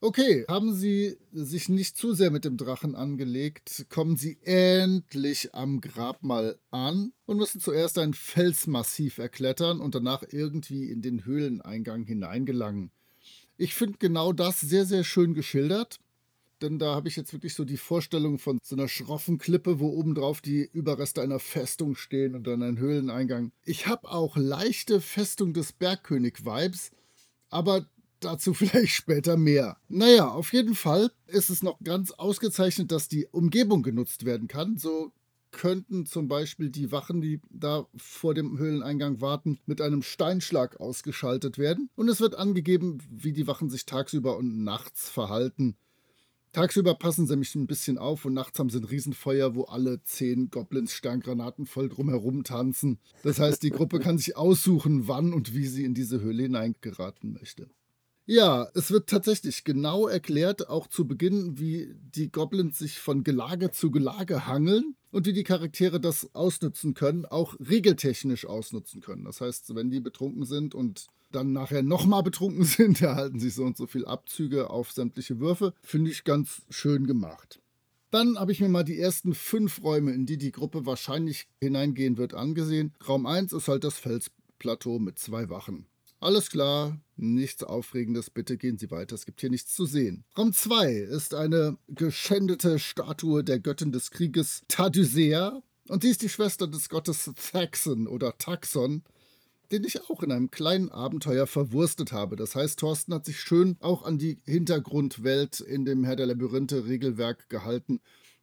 Okay, 0.00 0.44
haben 0.48 0.74
Sie 0.74 1.16
sich 1.32 1.70
nicht 1.70 1.96
zu 1.96 2.12
sehr 2.12 2.30
mit 2.30 2.44
dem 2.44 2.58
Drachen 2.58 2.94
angelegt, 2.94 3.86
kommen 3.88 4.16
Sie 4.16 4.38
endlich 4.42 5.54
am 5.54 5.80
Grabmal 5.80 6.58
an 6.70 7.14
und 7.24 7.38
müssen 7.38 7.58
zuerst 7.58 7.96
ein 7.98 8.12
Felsmassiv 8.12 9.16
erklettern 9.16 9.80
und 9.80 9.94
danach 9.94 10.22
irgendwie 10.30 10.90
in 10.90 11.00
den 11.00 11.24
Höhleneingang 11.24 12.04
hineingelangen. 12.04 12.90
Ich 13.56 13.74
finde 13.74 13.98
genau 13.98 14.32
das 14.32 14.60
sehr, 14.60 14.84
sehr 14.84 15.04
schön 15.04 15.34
geschildert. 15.34 15.98
Denn 16.62 16.78
da 16.78 16.94
habe 16.94 17.08
ich 17.08 17.16
jetzt 17.16 17.32
wirklich 17.32 17.54
so 17.54 17.64
die 17.64 17.76
Vorstellung 17.76 18.38
von 18.38 18.58
so 18.62 18.76
einer 18.76 18.88
schroffen 18.88 19.38
Klippe, 19.38 19.80
wo 19.80 19.88
obendrauf 19.88 20.40
die 20.40 20.68
Überreste 20.72 21.20
einer 21.20 21.40
Festung 21.40 21.94
stehen 21.94 22.34
und 22.34 22.46
dann 22.46 22.62
ein 22.62 22.78
Höhleneingang. 22.78 23.52
Ich 23.64 23.86
habe 23.86 24.10
auch 24.10 24.36
leichte 24.36 25.00
Festung 25.00 25.52
des 25.52 25.72
Bergkönig-Vibes, 25.72 26.90
aber 27.50 27.86
dazu 28.20 28.54
vielleicht 28.54 28.94
später 28.94 29.36
mehr. 29.36 29.76
Naja, 29.88 30.28
auf 30.28 30.52
jeden 30.52 30.74
Fall 30.74 31.10
ist 31.26 31.50
es 31.50 31.62
noch 31.62 31.78
ganz 31.80 32.12
ausgezeichnet, 32.12 32.92
dass 32.92 33.08
die 33.08 33.26
Umgebung 33.26 33.82
genutzt 33.82 34.24
werden 34.24 34.48
kann. 34.48 34.78
So 34.78 35.12
könnten 35.56 36.06
zum 36.06 36.28
Beispiel 36.28 36.70
die 36.70 36.92
Wachen, 36.92 37.20
die 37.20 37.40
da 37.50 37.86
vor 37.96 38.34
dem 38.34 38.58
Höhleneingang 38.58 39.20
warten, 39.20 39.58
mit 39.66 39.80
einem 39.80 40.02
Steinschlag 40.02 40.80
ausgeschaltet 40.80 41.58
werden. 41.58 41.88
Und 41.96 42.08
es 42.08 42.20
wird 42.20 42.34
angegeben, 42.34 42.98
wie 43.10 43.32
die 43.32 43.46
Wachen 43.46 43.70
sich 43.70 43.86
tagsüber 43.86 44.36
und 44.36 44.64
nachts 44.64 45.08
verhalten. 45.08 45.76
Tagsüber 46.52 46.94
passen 46.94 47.26
sie 47.26 47.36
mich 47.36 47.54
ein 47.56 47.66
bisschen 47.66 47.98
auf 47.98 48.24
und 48.24 48.34
nachts 48.34 48.58
haben 48.58 48.70
sie 48.70 48.78
ein 48.78 48.84
Riesenfeuer, 48.84 49.56
wo 49.56 49.64
alle 49.64 50.02
zehn 50.04 50.50
Goblins 50.50 50.92
Sterngranaten 50.92 51.66
voll 51.66 51.88
drumherum 51.88 52.44
tanzen. 52.44 53.00
Das 53.24 53.40
heißt, 53.40 53.62
die 53.62 53.70
Gruppe 53.70 53.98
kann 53.98 54.18
sich 54.18 54.36
aussuchen, 54.36 55.08
wann 55.08 55.32
und 55.32 55.54
wie 55.54 55.66
sie 55.66 55.84
in 55.84 55.94
diese 55.94 56.20
Höhle 56.20 56.44
hineingeraten 56.44 57.32
möchte. 57.32 57.70
Ja, 58.26 58.68
es 58.74 58.90
wird 58.90 59.10
tatsächlich 59.10 59.64
genau 59.64 60.08
erklärt, 60.08 60.70
auch 60.70 60.86
zu 60.86 61.06
Beginn, 61.06 61.58
wie 61.58 61.94
die 62.14 62.32
Goblins 62.32 62.78
sich 62.78 62.98
von 62.98 63.22
Gelage 63.22 63.70
zu 63.70 63.90
Gelage 63.90 64.46
hangeln 64.46 64.96
und 65.10 65.26
wie 65.26 65.34
die 65.34 65.44
Charaktere 65.44 66.00
das 66.00 66.34
ausnutzen 66.34 66.94
können, 66.94 67.26
auch 67.26 67.54
regeltechnisch 67.60 68.46
ausnutzen 68.46 69.02
können. 69.02 69.24
Das 69.24 69.42
heißt, 69.42 69.74
wenn 69.74 69.90
die 69.90 70.00
betrunken 70.00 70.46
sind 70.46 70.74
und 70.74 71.08
dann 71.32 71.52
nachher 71.52 71.82
nochmal 71.82 72.22
betrunken 72.22 72.64
sind, 72.64 73.02
erhalten 73.02 73.40
sie 73.40 73.50
so 73.50 73.64
und 73.64 73.76
so 73.76 73.86
viel 73.86 74.06
Abzüge 74.06 74.70
auf 74.70 74.90
sämtliche 74.90 75.38
Würfe. 75.38 75.74
Finde 75.82 76.10
ich 76.10 76.24
ganz 76.24 76.62
schön 76.70 77.06
gemacht. 77.06 77.60
Dann 78.10 78.38
habe 78.38 78.52
ich 78.52 78.60
mir 78.60 78.68
mal 78.70 78.84
die 78.84 78.98
ersten 78.98 79.34
fünf 79.34 79.82
Räume, 79.82 80.12
in 80.12 80.24
die 80.24 80.38
die 80.38 80.52
Gruppe 80.52 80.86
wahrscheinlich 80.86 81.46
hineingehen 81.60 82.16
wird, 82.16 82.32
angesehen. 82.32 82.94
Raum 83.06 83.26
1 83.26 83.52
ist 83.52 83.68
halt 83.68 83.84
das 83.84 83.98
Felsplateau 83.98 84.98
mit 84.98 85.18
zwei 85.18 85.50
Wachen. 85.50 85.86
Alles 86.20 86.48
klar, 86.48 86.98
nichts 87.16 87.62
Aufregendes, 87.62 88.30
bitte 88.30 88.56
gehen 88.56 88.78
Sie 88.78 88.90
weiter, 88.90 89.14
es 89.14 89.26
gibt 89.26 89.40
hier 89.40 89.50
nichts 89.50 89.74
zu 89.74 89.86
sehen. 89.86 90.24
Raum 90.36 90.52
2 90.52 90.92
ist 90.92 91.34
eine 91.34 91.78
geschändete 91.88 92.78
Statue 92.78 93.44
der 93.44 93.60
Göttin 93.60 93.92
des 93.92 94.10
Krieges 94.10 94.62
Tadusea 94.68 95.62
und 95.88 96.02
die 96.02 96.08
ist 96.08 96.22
die 96.22 96.28
Schwester 96.28 96.66
des 96.66 96.88
Gottes 96.88 97.30
Thaxon 97.52 98.06
oder 98.06 98.36
Taxon, 98.38 99.02
den 99.70 99.84
ich 99.84 100.08
auch 100.08 100.22
in 100.22 100.32
einem 100.32 100.50
kleinen 100.50 100.88
Abenteuer 100.90 101.46
verwurstet 101.46 102.12
habe. 102.12 102.36
Das 102.36 102.54
heißt, 102.54 102.78
Thorsten 102.78 103.14
hat 103.14 103.24
sich 103.24 103.40
schön 103.40 103.76
auch 103.80 104.04
an 104.04 104.18
die 104.18 104.38
Hintergrundwelt 104.44 105.60
in 105.60 105.84
dem 105.84 106.04
Herr 106.04 106.16
der 106.16 106.26
Labyrinthe 106.26 106.86
Regelwerk 106.86 107.48
gehalten 107.48 108.00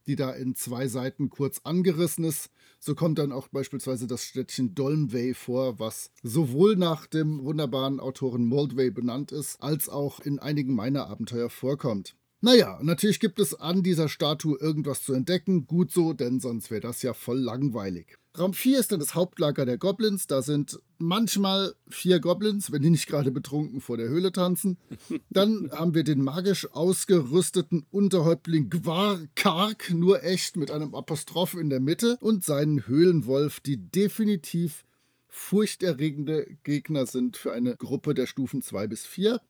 die 0.08 0.15
da 0.15 0.31
in 0.31 0.55
zwei 0.55 0.88
Seiten 0.88 1.29
kurz 1.29 1.62
angerissen 1.63 2.24
ist. 2.24 2.50
So 2.79 2.96
kommt 2.96 3.20
dann 3.20 3.31
auch 3.31 3.48
beispielsweise 3.48 4.08
das 4.08 4.24
Städtchen 4.24 4.74
Dolmway 4.74 5.34
vor, 5.34 5.79
was 5.79 6.12
sowohl 6.24 6.75
nach 6.75 7.05
dem 7.05 7.43
wunderbaren 7.43 8.00
Autoren 8.00 8.46
Moldway 8.46 8.89
benannt 8.89 9.31
ist, 9.31 9.62
als 9.62 9.89
auch 9.89 10.20
in 10.20 10.39
einigen 10.39 10.74
meiner 10.74 11.08
Abenteuer 11.08 11.50
vorkommt. 11.50 12.15
Naja, 12.43 12.79
natürlich 12.81 13.19
gibt 13.19 13.39
es 13.39 13.53
an 13.53 13.83
dieser 13.83 14.10
Statue 14.10 14.57
irgendwas 14.60 15.03
zu 15.03 15.13
entdecken. 15.13 15.67
Gut 15.67 15.91
so, 15.91 16.13
denn 16.13 16.39
sonst 16.39 16.71
wäre 16.71 16.81
das 16.81 17.03
ja 17.03 17.13
voll 17.13 17.39
langweilig. 17.39 18.17
Raum 18.38 18.53
4 18.53 18.79
ist 18.79 18.91
dann 18.91 19.00
das 19.00 19.13
Hauptlager 19.13 19.65
der 19.65 19.77
Goblins. 19.77 20.25
Da 20.25 20.41
sind 20.41 20.79
manchmal 20.98 21.75
vier 21.89 22.19
Goblins, 22.19 22.71
wenn 22.71 22.81
die 22.81 22.89
nicht 22.89 23.07
gerade 23.07 23.29
betrunken 23.29 23.79
vor 23.79 23.98
der 23.98 24.07
Höhle 24.07 24.31
tanzen. 24.31 24.77
Dann 25.29 25.69
haben 25.71 25.93
wir 25.93 26.03
den 26.03 26.24
magisch 26.24 26.71
ausgerüsteten 26.71 27.86
Unterhäuptling 27.91 28.69
Gwar 28.69 29.19
Kark, 29.36 29.91
nur 29.93 30.24
echt 30.24 30.55
mit 30.55 30.71
einem 30.71 30.95
Apostroph 30.95 31.55
in 31.55 31.69
der 31.69 31.81
Mitte 31.81 32.17
und 32.21 32.45
seinen 32.45 32.88
Höhlenwolf, 32.88 33.60
die 33.60 33.77
definitiv 33.77 34.86
furchterregende 35.27 36.57
Gegner 36.63 37.05
sind 37.05 37.38
für 37.38 37.53
eine 37.53 37.75
Gruppe 37.75 38.13
der 38.13 38.27
Stufen 38.27 38.62
2 38.62 38.88
bis 38.88 39.05
4. 39.05 39.41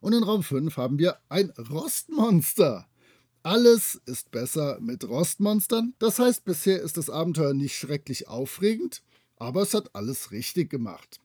Und 0.00 0.14
in 0.14 0.22
Raum 0.22 0.42
5 0.42 0.76
haben 0.76 0.98
wir 0.98 1.18
ein 1.28 1.50
Rostmonster. 1.70 2.86
Alles 3.42 4.00
ist 4.06 4.30
besser 4.30 4.78
mit 4.80 5.08
Rostmonstern. 5.08 5.94
Das 5.98 6.18
heißt, 6.18 6.44
bisher 6.44 6.80
ist 6.80 6.96
das 6.96 7.08
Abenteuer 7.08 7.54
nicht 7.54 7.76
schrecklich 7.76 8.28
aufregend, 8.28 9.02
aber 9.36 9.62
es 9.62 9.74
hat 9.74 9.94
alles 9.94 10.30
richtig 10.30 10.70
gemacht. 10.70 11.20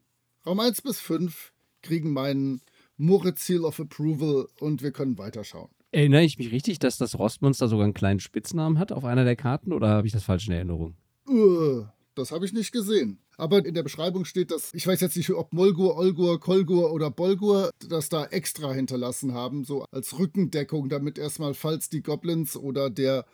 Raum 0.45 0.59
1 0.59 0.81
bis 0.81 0.99
5 0.99 1.53
kriegen 1.81 2.13
meinen 2.13 2.61
Moritz 2.97 3.45
Seal 3.45 3.65
of 3.65 3.79
Approval 3.79 4.47
und 4.59 4.81
wir 4.81 4.91
können 4.91 5.17
weiterschauen. 5.17 5.69
Erinnere 5.91 6.23
ich 6.23 6.37
mich 6.37 6.51
richtig, 6.51 6.79
dass 6.79 6.97
das 6.97 7.17
Rostmonster 7.17 7.67
sogar 7.67 7.85
einen 7.85 7.93
kleinen 7.93 8.19
Spitznamen 8.19 8.79
hat 8.79 8.91
auf 8.91 9.05
einer 9.05 9.23
der 9.23 9.35
Karten 9.35 9.71
oder 9.71 9.89
habe 9.89 10.07
ich 10.07 10.13
das 10.13 10.23
falsch 10.23 10.47
in 10.47 10.53
Erinnerung? 10.53 10.95
Uh, 11.27 11.85
das 12.15 12.31
habe 12.31 12.45
ich 12.45 12.53
nicht 12.53 12.71
gesehen. 12.71 13.19
Aber 13.37 13.65
in 13.65 13.73
der 13.73 13.83
Beschreibung 13.83 14.25
steht, 14.25 14.51
dass, 14.51 14.73
ich 14.73 14.87
weiß 14.87 15.01
jetzt 15.01 15.17
nicht, 15.17 15.29
ob 15.31 15.53
Molgur, 15.53 15.97
Olgur, 15.97 16.39
Kolgur 16.39 16.91
oder 16.91 17.11
Bolgur 17.11 17.71
das 17.87 18.09
da 18.09 18.25
extra 18.25 18.73
hinterlassen 18.73 19.33
haben, 19.33 19.63
so 19.63 19.85
als 19.91 20.17
Rückendeckung, 20.17 20.89
damit 20.89 21.17
erstmal, 21.17 21.53
falls 21.53 21.89
die 21.89 22.01
Goblins 22.01 22.55
oder 22.55 22.89
der 22.89 23.25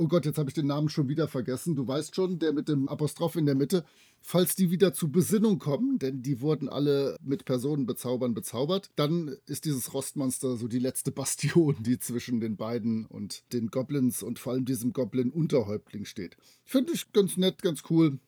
oh 0.00 0.08
Gott, 0.08 0.24
jetzt 0.24 0.38
habe 0.38 0.48
ich 0.48 0.54
den 0.54 0.66
Namen 0.66 0.88
schon 0.88 1.08
wieder 1.08 1.28
vergessen, 1.28 1.76
du 1.76 1.86
weißt 1.86 2.14
schon, 2.14 2.38
der 2.38 2.54
mit 2.54 2.68
dem 2.68 2.88
Apostroph 2.88 3.36
in 3.36 3.44
der 3.44 3.54
Mitte, 3.54 3.84
falls 4.22 4.54
die 4.54 4.70
wieder 4.70 4.94
zu 4.94 5.12
Besinnung 5.12 5.58
kommen, 5.58 5.98
denn 5.98 6.22
die 6.22 6.40
wurden 6.40 6.70
alle 6.70 7.16
mit 7.22 7.44
Personen 7.44 7.84
bezaubern 7.84 8.32
bezaubert, 8.32 8.90
dann 8.96 9.36
ist 9.46 9.66
dieses 9.66 9.92
Rostmonster 9.92 10.56
so 10.56 10.68
die 10.68 10.78
letzte 10.78 11.12
Bastion, 11.12 11.76
die 11.80 11.98
zwischen 11.98 12.40
den 12.40 12.56
beiden 12.56 13.04
und 13.04 13.42
den 13.52 13.68
Goblins 13.68 14.22
und 14.22 14.38
vor 14.38 14.54
allem 14.54 14.64
diesem 14.64 14.94
Goblin-Unterhäuptling 14.94 16.06
steht. 16.06 16.36
Finde 16.64 16.94
ich 16.94 17.12
ganz 17.12 17.36
nett, 17.36 17.62
ganz 17.62 17.82
cool. 17.90 18.18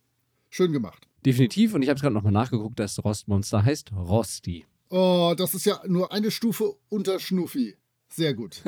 Schön 0.50 0.72
gemacht. 0.72 1.08
Definitiv, 1.24 1.72
und 1.72 1.80
ich 1.80 1.88
habe 1.88 1.96
es 1.96 2.02
gerade 2.02 2.14
nochmal 2.14 2.32
nachgeguckt, 2.32 2.78
das 2.78 3.02
Rostmonster 3.02 3.64
heißt 3.64 3.92
Rosti. 3.92 4.66
Oh, 4.90 5.32
das 5.34 5.54
ist 5.54 5.64
ja 5.64 5.80
nur 5.86 6.12
eine 6.12 6.30
Stufe 6.30 6.76
unter 6.90 7.18
Schnuffi. 7.18 7.76
Sehr 8.10 8.34
gut. 8.34 8.62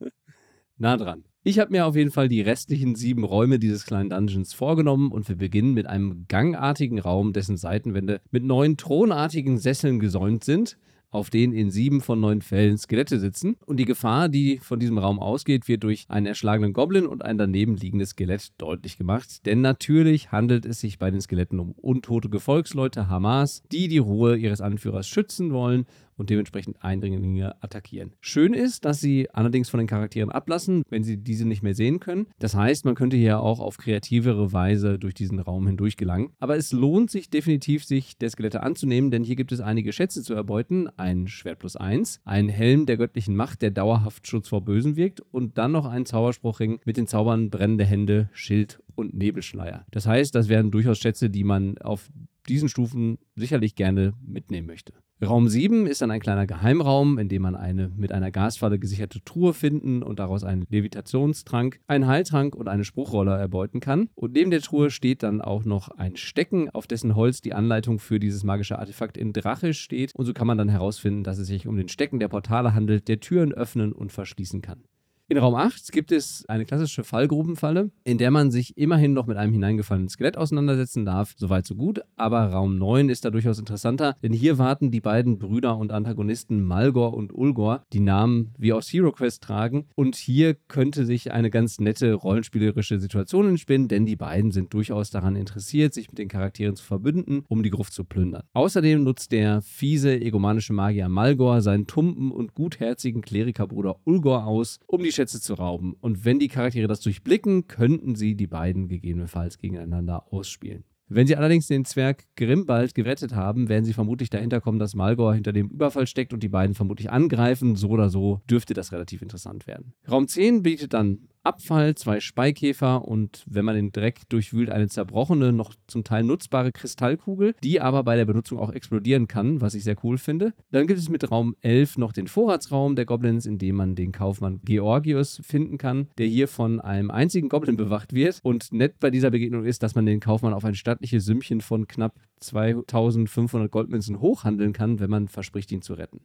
nah 0.76 0.98
dran. 0.98 1.24
Ich 1.42 1.58
habe 1.58 1.70
mir 1.70 1.86
auf 1.86 1.96
jeden 1.96 2.10
Fall 2.10 2.28
die 2.28 2.42
restlichen 2.42 2.94
sieben 2.94 3.24
Räume 3.24 3.58
dieses 3.58 3.86
kleinen 3.86 4.10
Dungeons 4.10 4.52
vorgenommen 4.52 5.10
und 5.10 5.26
wir 5.26 5.36
beginnen 5.36 5.72
mit 5.72 5.86
einem 5.86 6.26
gangartigen 6.28 6.98
Raum, 6.98 7.32
dessen 7.32 7.56
Seitenwände 7.56 8.20
mit 8.30 8.44
neun 8.44 8.76
thronartigen 8.76 9.56
Sesseln 9.56 10.00
gesäumt 10.00 10.44
sind 10.44 10.76
auf 11.10 11.30
denen 11.30 11.52
in 11.52 11.70
sieben 11.70 12.00
von 12.00 12.20
neun 12.20 12.40
Fällen 12.40 12.78
Skelette 12.78 13.18
sitzen. 13.18 13.56
Und 13.66 13.78
die 13.78 13.84
Gefahr, 13.84 14.28
die 14.28 14.58
von 14.58 14.78
diesem 14.78 14.98
Raum 14.98 15.18
ausgeht, 15.18 15.68
wird 15.68 15.82
durch 15.82 16.06
einen 16.08 16.26
erschlagenen 16.26 16.72
Goblin 16.72 17.06
und 17.06 17.24
ein 17.24 17.38
daneben 17.38 17.76
liegendes 17.76 18.10
Skelett 18.10 18.52
deutlich 18.58 18.96
gemacht. 18.96 19.44
Denn 19.46 19.60
natürlich 19.60 20.32
handelt 20.32 20.64
es 20.64 20.80
sich 20.80 20.98
bei 20.98 21.10
den 21.10 21.20
Skeletten 21.20 21.58
um 21.58 21.72
untote 21.72 22.28
Gefolgsleute 22.28 23.08
Hamas, 23.08 23.62
die 23.72 23.88
die 23.88 23.98
Ruhe 23.98 24.36
ihres 24.36 24.60
Anführers 24.60 25.08
schützen 25.08 25.52
wollen 25.52 25.86
und 26.20 26.28
dementsprechend 26.28 26.76
Eindringlinge 26.84 27.54
attackieren. 27.62 28.12
Schön 28.20 28.52
ist, 28.52 28.84
dass 28.84 29.00
sie 29.00 29.30
allerdings 29.32 29.70
von 29.70 29.78
den 29.78 29.86
Charakteren 29.86 30.30
ablassen, 30.30 30.82
wenn 30.90 31.02
sie 31.02 31.16
diese 31.16 31.48
nicht 31.48 31.62
mehr 31.62 31.74
sehen 31.74 31.98
können. 31.98 32.26
Das 32.38 32.54
heißt, 32.54 32.84
man 32.84 32.94
könnte 32.94 33.16
hier 33.16 33.40
auch 33.40 33.58
auf 33.58 33.78
kreativere 33.78 34.52
Weise 34.52 34.98
durch 34.98 35.14
diesen 35.14 35.38
Raum 35.38 35.66
hindurch 35.66 35.96
gelangen. 35.96 36.32
Aber 36.38 36.58
es 36.58 36.72
lohnt 36.72 37.10
sich 37.10 37.30
definitiv, 37.30 37.86
sich 37.86 38.18
der 38.18 38.28
Skelette 38.28 38.62
anzunehmen, 38.62 39.10
denn 39.10 39.24
hier 39.24 39.34
gibt 39.34 39.50
es 39.50 39.60
einige 39.60 39.92
Schätze 39.92 40.22
zu 40.22 40.34
erbeuten. 40.34 40.88
Ein 40.98 41.26
Schwert 41.26 41.58
plus 41.60 41.76
eins, 41.76 42.20
ein 42.26 42.50
Helm 42.50 42.84
der 42.84 42.98
göttlichen 42.98 43.34
Macht, 43.34 43.62
der 43.62 43.70
dauerhaft 43.70 44.26
Schutz 44.26 44.48
vor 44.48 44.60
Bösen 44.60 44.96
wirkt 44.96 45.22
und 45.32 45.56
dann 45.56 45.72
noch 45.72 45.86
ein 45.86 46.04
Zauberspruchring 46.04 46.80
mit 46.84 46.98
den 46.98 47.06
Zaubern 47.06 47.48
brennende 47.48 47.86
Hände, 47.86 48.28
Schild 48.34 48.78
und 49.00 49.14
Nebelschleier. 49.14 49.84
Das 49.90 50.06
heißt, 50.06 50.34
das 50.34 50.48
wären 50.48 50.70
durchaus 50.70 50.98
Schätze, 50.98 51.30
die 51.30 51.44
man 51.44 51.78
auf 51.78 52.08
diesen 52.48 52.68
Stufen 52.68 53.18
sicherlich 53.36 53.74
gerne 53.74 54.14
mitnehmen 54.24 54.66
möchte. 54.66 54.92
Raum 55.22 55.48
7 55.48 55.86
ist 55.86 56.00
dann 56.00 56.10
ein 56.10 56.20
kleiner 56.20 56.46
Geheimraum, 56.46 57.18
in 57.18 57.28
dem 57.28 57.42
man 57.42 57.54
eine 57.54 57.90
mit 57.94 58.10
einer 58.10 58.30
Gasfalle 58.30 58.78
gesicherte 58.78 59.22
Truhe 59.22 59.52
finden 59.52 60.02
und 60.02 60.18
daraus 60.18 60.44
einen 60.44 60.64
Levitationstrank, 60.70 61.78
einen 61.86 62.06
Heiltrank 62.06 62.54
und 62.54 62.68
eine 62.68 62.84
Spruchrolle 62.84 63.36
erbeuten 63.36 63.80
kann. 63.80 64.08
Und 64.14 64.32
neben 64.32 64.50
der 64.50 64.62
Truhe 64.62 64.90
steht 64.90 65.22
dann 65.22 65.42
auch 65.42 65.64
noch 65.64 65.90
ein 65.90 66.16
Stecken, 66.16 66.70
auf 66.70 66.86
dessen 66.86 67.16
Holz 67.16 67.42
die 67.42 67.52
Anleitung 67.52 67.98
für 67.98 68.18
dieses 68.18 68.44
magische 68.44 68.78
Artefakt 68.78 69.18
in 69.18 69.34
Drache 69.34 69.74
steht. 69.74 70.14
Und 70.14 70.24
so 70.24 70.32
kann 70.32 70.46
man 70.46 70.56
dann 70.56 70.70
herausfinden, 70.70 71.22
dass 71.22 71.38
es 71.38 71.48
sich 71.48 71.66
um 71.66 71.76
den 71.76 71.88
Stecken 71.88 72.18
der 72.18 72.28
Portale 72.28 72.72
handelt, 72.72 73.06
der 73.06 73.20
Türen 73.20 73.52
öffnen 73.52 73.92
und 73.92 74.12
verschließen 74.12 74.62
kann. 74.62 74.84
In 75.30 75.38
Raum 75.38 75.54
8 75.54 75.92
gibt 75.92 76.10
es 76.10 76.44
eine 76.48 76.64
klassische 76.64 77.04
Fallgrubenfalle, 77.04 77.92
in 78.02 78.18
der 78.18 78.32
man 78.32 78.50
sich 78.50 78.76
immerhin 78.76 79.12
noch 79.12 79.28
mit 79.28 79.36
einem 79.36 79.52
hineingefallenen 79.52 80.08
Skelett 80.08 80.36
auseinandersetzen 80.36 81.04
darf. 81.04 81.34
Soweit 81.36 81.68
so 81.68 81.76
gut. 81.76 82.00
Aber 82.16 82.46
Raum 82.46 82.78
9 82.78 83.08
ist 83.08 83.24
da 83.24 83.30
durchaus 83.30 83.60
interessanter, 83.60 84.16
denn 84.24 84.32
hier 84.32 84.58
warten 84.58 84.90
die 84.90 85.00
beiden 85.00 85.38
Brüder 85.38 85.78
und 85.78 85.92
Antagonisten 85.92 86.64
Malgor 86.64 87.14
und 87.14 87.32
Ulgor, 87.32 87.84
die 87.92 88.00
Namen 88.00 88.54
wie 88.58 88.72
aus 88.72 88.92
Hero 88.92 89.12
Quest 89.12 89.44
tragen. 89.44 89.86
Und 89.94 90.16
hier 90.16 90.54
könnte 90.66 91.06
sich 91.06 91.30
eine 91.30 91.50
ganz 91.50 91.78
nette 91.78 92.12
rollenspielerische 92.12 92.98
Situation 92.98 93.50
entspinnen, 93.50 93.86
denn 93.86 94.06
die 94.06 94.16
beiden 94.16 94.50
sind 94.50 94.74
durchaus 94.74 95.10
daran 95.10 95.36
interessiert, 95.36 95.94
sich 95.94 96.08
mit 96.08 96.18
den 96.18 96.26
Charakteren 96.26 96.74
zu 96.74 96.84
verbünden, 96.84 97.44
um 97.46 97.62
die 97.62 97.70
Gruft 97.70 97.92
zu 97.92 98.02
plündern. 98.02 98.42
Außerdem 98.52 99.04
nutzt 99.04 99.30
der 99.30 99.62
fiese, 99.62 100.20
egomanische 100.20 100.72
Magier 100.72 101.08
Malgor 101.08 101.60
seinen 101.60 101.86
tumpen 101.86 102.32
und 102.32 102.54
gutherzigen 102.54 103.22
Klerikerbruder 103.22 104.00
Ulgor 104.02 104.46
aus, 104.46 104.80
um 104.88 105.04
die 105.04 105.19
Schätze 105.20 105.38
zu 105.38 105.52
rauben. 105.52 105.94
Und 106.00 106.24
wenn 106.24 106.38
die 106.38 106.48
Charaktere 106.48 106.88
das 106.88 107.00
durchblicken, 107.00 107.66
könnten 107.66 108.14
sie 108.14 108.36
die 108.36 108.46
beiden 108.46 108.88
gegebenenfalls 108.88 109.58
gegeneinander 109.58 110.32
ausspielen. 110.32 110.84
Wenn 111.12 111.26
sie 111.26 111.36
allerdings 111.36 111.66
den 111.66 111.84
Zwerg 111.84 112.24
Grimbald 112.36 112.94
gerettet 112.94 113.34
haben, 113.34 113.68
werden 113.68 113.84
sie 113.84 113.92
vermutlich 113.92 114.30
dahinter 114.30 114.62
kommen, 114.62 114.78
dass 114.78 114.94
Malgor 114.94 115.34
hinter 115.34 115.52
dem 115.52 115.68
Überfall 115.68 116.06
steckt 116.06 116.32
und 116.32 116.42
die 116.42 116.48
beiden 116.48 116.74
vermutlich 116.74 117.10
angreifen. 117.10 117.76
So 117.76 117.90
oder 117.90 118.08
so 118.08 118.40
dürfte 118.48 118.72
das 118.72 118.92
relativ 118.92 119.20
interessant 119.20 119.66
werden. 119.66 119.92
Raum 120.10 120.26
10 120.26 120.62
bietet 120.62 120.94
dann 120.94 121.28
Abfall, 121.42 121.94
zwei 121.94 122.20
Speikäfer 122.20 123.06
und 123.06 123.44
wenn 123.48 123.64
man 123.64 123.74
den 123.74 123.92
Dreck 123.92 124.28
durchwühlt, 124.28 124.68
eine 124.68 124.88
zerbrochene, 124.88 125.52
noch 125.52 125.74
zum 125.86 126.04
Teil 126.04 126.22
nutzbare 126.22 126.70
Kristallkugel, 126.70 127.54
die 127.62 127.80
aber 127.80 128.04
bei 128.04 128.16
der 128.16 128.26
Benutzung 128.26 128.58
auch 128.58 128.70
explodieren 128.70 129.26
kann, 129.26 129.62
was 129.62 129.74
ich 129.74 129.84
sehr 129.84 129.96
cool 130.04 130.18
finde. 130.18 130.52
Dann 130.70 130.86
gibt 130.86 130.98
es 130.98 131.08
mit 131.08 131.30
Raum 131.30 131.56
11 131.62 131.96
noch 131.96 132.12
den 132.12 132.26
Vorratsraum 132.26 132.94
der 132.94 133.06
Goblins, 133.06 133.46
in 133.46 133.56
dem 133.56 133.76
man 133.76 133.94
den 133.94 134.12
Kaufmann 134.12 134.60
Georgius 134.64 135.40
finden 135.42 135.78
kann, 135.78 136.08
der 136.18 136.26
hier 136.26 136.46
von 136.46 136.78
einem 136.78 137.10
einzigen 137.10 137.48
Goblin 137.48 137.76
bewacht 137.76 138.12
wird. 138.12 138.40
Und 138.42 138.70
nett 138.72 139.00
bei 139.00 139.10
dieser 139.10 139.30
Begegnung 139.30 139.64
ist, 139.64 139.82
dass 139.82 139.94
man 139.94 140.04
den 140.04 140.20
Kaufmann 140.20 140.52
auf 140.52 140.66
ein 140.66 140.74
stattliches 140.74 141.24
Sümmchen 141.24 141.62
von 141.62 141.88
knapp 141.88 142.14
2500 142.40 143.70
Goldmünzen 143.70 144.20
hochhandeln 144.20 144.74
kann, 144.74 145.00
wenn 145.00 145.10
man 145.10 145.28
verspricht, 145.28 145.72
ihn 145.72 145.80
zu 145.80 145.94
retten. 145.94 146.20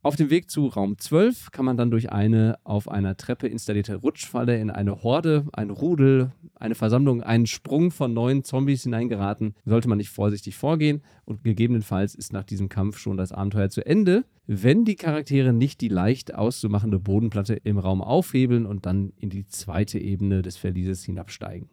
Auf 0.00 0.14
dem 0.14 0.30
Weg 0.30 0.48
zu 0.48 0.66
Raum 0.66 0.96
12 0.96 1.50
kann 1.50 1.64
man 1.64 1.76
dann 1.76 1.90
durch 1.90 2.12
eine 2.12 2.56
auf 2.62 2.88
einer 2.88 3.16
Treppe 3.16 3.48
installierte 3.48 3.96
Rutschfalle 3.96 4.56
in 4.56 4.70
eine 4.70 5.02
Horde, 5.02 5.46
ein 5.52 5.70
Rudel, 5.70 6.30
eine 6.54 6.76
Versammlung, 6.76 7.20
einen 7.20 7.46
Sprung 7.46 7.90
von 7.90 8.14
neuen 8.14 8.44
Zombies 8.44 8.84
hineingeraten. 8.84 9.56
Sollte 9.64 9.88
man 9.88 9.98
nicht 9.98 10.10
vorsichtig 10.10 10.54
vorgehen 10.54 11.02
und 11.24 11.42
gegebenenfalls 11.42 12.14
ist 12.14 12.32
nach 12.32 12.44
diesem 12.44 12.68
Kampf 12.68 12.98
schon 12.98 13.16
das 13.16 13.32
Abenteuer 13.32 13.70
zu 13.70 13.84
Ende, 13.84 14.24
wenn 14.46 14.84
die 14.84 14.94
Charaktere 14.94 15.52
nicht 15.52 15.80
die 15.80 15.88
leicht 15.88 16.32
auszumachende 16.32 17.00
Bodenplatte 17.00 17.54
im 17.54 17.76
Raum 17.76 18.00
aufhebeln 18.00 18.66
und 18.66 18.86
dann 18.86 19.12
in 19.16 19.30
die 19.30 19.46
zweite 19.46 19.98
Ebene 19.98 20.42
des 20.42 20.56
Verlieses 20.56 21.02
hinabsteigen. 21.02 21.70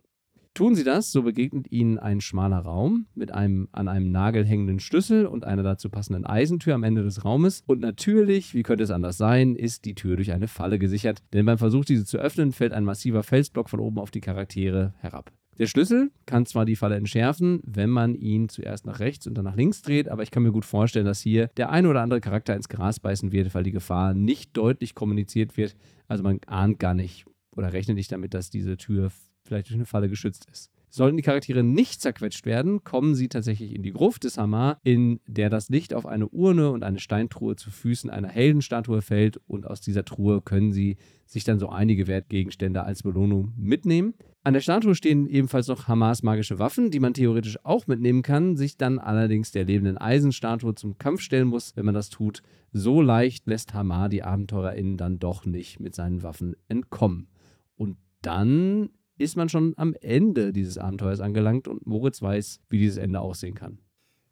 Tun 0.56 0.74
sie 0.74 0.86
das, 0.86 1.12
so 1.12 1.24
begegnet 1.24 1.70
ihnen 1.70 2.00
ein 2.00 2.22
schmaler 2.22 2.60
Raum 2.60 3.08
mit 3.14 3.34
einem 3.34 3.68
an 3.74 3.90
einem 3.90 4.10
Nagel 4.14 4.46
hängenden 4.46 4.80
Schlüssel 4.80 5.26
und 5.26 5.44
einer 5.44 5.64
dazu 5.64 5.90
passenden 5.90 6.26
Eisentür 6.26 6.76
am 6.76 6.84
Ende 6.84 7.04
des 7.04 7.26
Raumes. 7.26 7.62
Und 7.68 7.82
natürlich, 7.82 8.54
wie 8.54 8.64
könnte 8.64 8.86
es 8.86 8.90
anders 8.90 9.18
sein, 9.18 9.58
ist 9.58 9.84
die 9.84 9.96
Tür 9.96 10.16
durch 10.16 10.32
eine 10.32 10.48
Falle 10.48 10.80
gesichert. 10.80 11.22
Denn 11.34 11.46
beim 11.46 11.58
Versuch, 11.58 11.84
diese 11.84 12.06
zu 12.06 12.20
öffnen, 12.20 12.54
fällt 12.54 12.72
ein 12.72 12.86
massiver 12.86 13.22
Felsblock 13.22 13.70
von 13.70 13.82
oben 13.82 14.00
auf 14.00 14.12
die 14.12 14.22
Charaktere 14.22 14.94
herab. 15.00 15.30
Der 15.58 15.68
Schlüssel 15.68 16.12
kann 16.26 16.46
zwar 16.46 16.64
die 16.64 16.78
Falle 16.78 16.96
entschärfen, 16.96 17.60
wenn 17.66 17.90
man 17.90 18.16
ihn 18.16 18.48
zuerst 18.48 18.86
nach 18.86 19.02
rechts 19.02 19.28
und 19.28 19.34
dann 19.34 19.44
nach 19.44 19.58
links 19.58 19.82
dreht, 19.82 20.08
aber 20.08 20.24
ich 20.24 20.32
kann 20.32 20.44
mir 20.44 20.54
gut 20.54 20.64
vorstellen, 20.64 21.06
dass 21.06 21.20
hier 21.20 21.50
der 21.58 21.70
ein 21.70 21.86
oder 21.86 22.02
andere 22.02 22.22
Charakter 22.22 22.56
ins 22.56 22.70
Gras 22.70 23.02
beißen 23.02 23.34
wird, 23.34 23.54
weil 23.56 23.64
die 23.64 23.72
Gefahr 23.74 24.14
nicht 24.14 24.56
deutlich 24.56 24.96
kommuniziert 24.96 25.58
wird. 25.58 25.76
Also 26.08 26.24
man 26.24 26.40
ahnt 26.48 26.80
gar 26.80 26.94
nicht 26.94 27.26
oder 27.58 27.74
rechnet 27.74 27.98
nicht 27.98 28.14
damit, 28.14 28.34
dass 28.34 28.50
diese 28.50 28.78
Tür 28.78 29.12
vielleicht 29.46 29.70
durch 29.70 29.76
eine 29.76 29.86
Falle 29.86 30.10
geschützt 30.10 30.48
ist. 30.52 30.72
Sollten 30.96 31.18
die 31.18 31.24
Charaktere 31.24 31.62
nicht 31.62 32.02
zerquetscht 32.02 32.46
werden, 32.46 32.86
kommen 32.86 33.16
sie 33.16 33.28
tatsächlich 33.28 33.76
in 33.76 33.84
die 33.84 33.92
Gruft 33.92 34.24
des 34.24 34.38
Hamar, 34.38 34.80
in 34.82 35.20
der 35.28 35.50
das 35.50 35.68
Licht 35.68 35.94
auf 35.94 36.06
eine 36.06 36.30
Urne 36.30 36.72
und 36.72 36.84
eine 36.84 37.00
Steintruhe 37.00 37.58
zu 37.58 37.70
Füßen 37.70 38.10
einer 38.10 38.30
Heldenstatue 38.30 39.02
fällt 39.02 39.42
und 39.46 39.68
aus 39.68 39.82
dieser 39.82 40.06
Truhe 40.06 40.42
können 40.42 40.72
sie 40.72 40.96
sich 41.26 41.44
dann 41.44 41.60
so 41.60 41.68
einige 41.68 42.08
Wertgegenstände 42.08 42.84
als 42.84 43.04
Belohnung 43.04 43.52
mitnehmen. 43.58 44.14
An 44.46 44.54
der 44.54 44.62
Statue 44.62 44.96
stehen 44.96 45.28
ebenfalls 45.28 45.68
noch 45.68 45.90
Hamas 45.90 46.24
magische 46.24 46.60
Waffen, 46.60 46.92
die 46.92 47.02
man 47.02 47.14
theoretisch 47.14 47.58
auch 47.66 47.88
mitnehmen 47.88 48.22
kann, 48.22 48.56
sich 48.56 48.78
dann 48.78 48.98
allerdings 48.98 49.52
der 49.52 49.66
lebenden 49.66 49.98
Eisenstatue 49.98 50.76
zum 50.76 50.98
Kampf 50.98 51.20
stellen 51.20 51.50
muss, 51.50 51.76
wenn 51.76 51.84
man 51.84 51.96
das 51.96 52.10
tut. 52.10 52.42
So 52.72 53.02
leicht 53.02 53.48
lässt 53.48 53.74
Hamar 53.74 54.08
die 54.08 54.24
AbenteurerInnen 54.24 54.96
dann 54.96 55.20
doch 55.20 55.46
nicht 55.46 55.82
mit 55.82 55.94
seinen 55.94 56.24
Waffen 56.24 56.56
entkommen. 56.70 57.28
Und 57.76 57.98
dann 58.22 58.92
ist 59.18 59.38
man 59.38 59.50
schon 59.50 59.74
am 59.78 59.94
Ende 60.02 60.52
dieses 60.52 60.78
Abenteuers 60.78 61.20
angelangt 61.20 61.68
und 61.68 61.86
Moritz 61.86 62.22
weiß, 62.22 62.60
wie 62.70 62.80
dieses 62.80 62.98
Ende 62.98 63.20
aussehen 63.20 63.56
kann. 63.56 63.80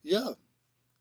Ja, 0.02 0.36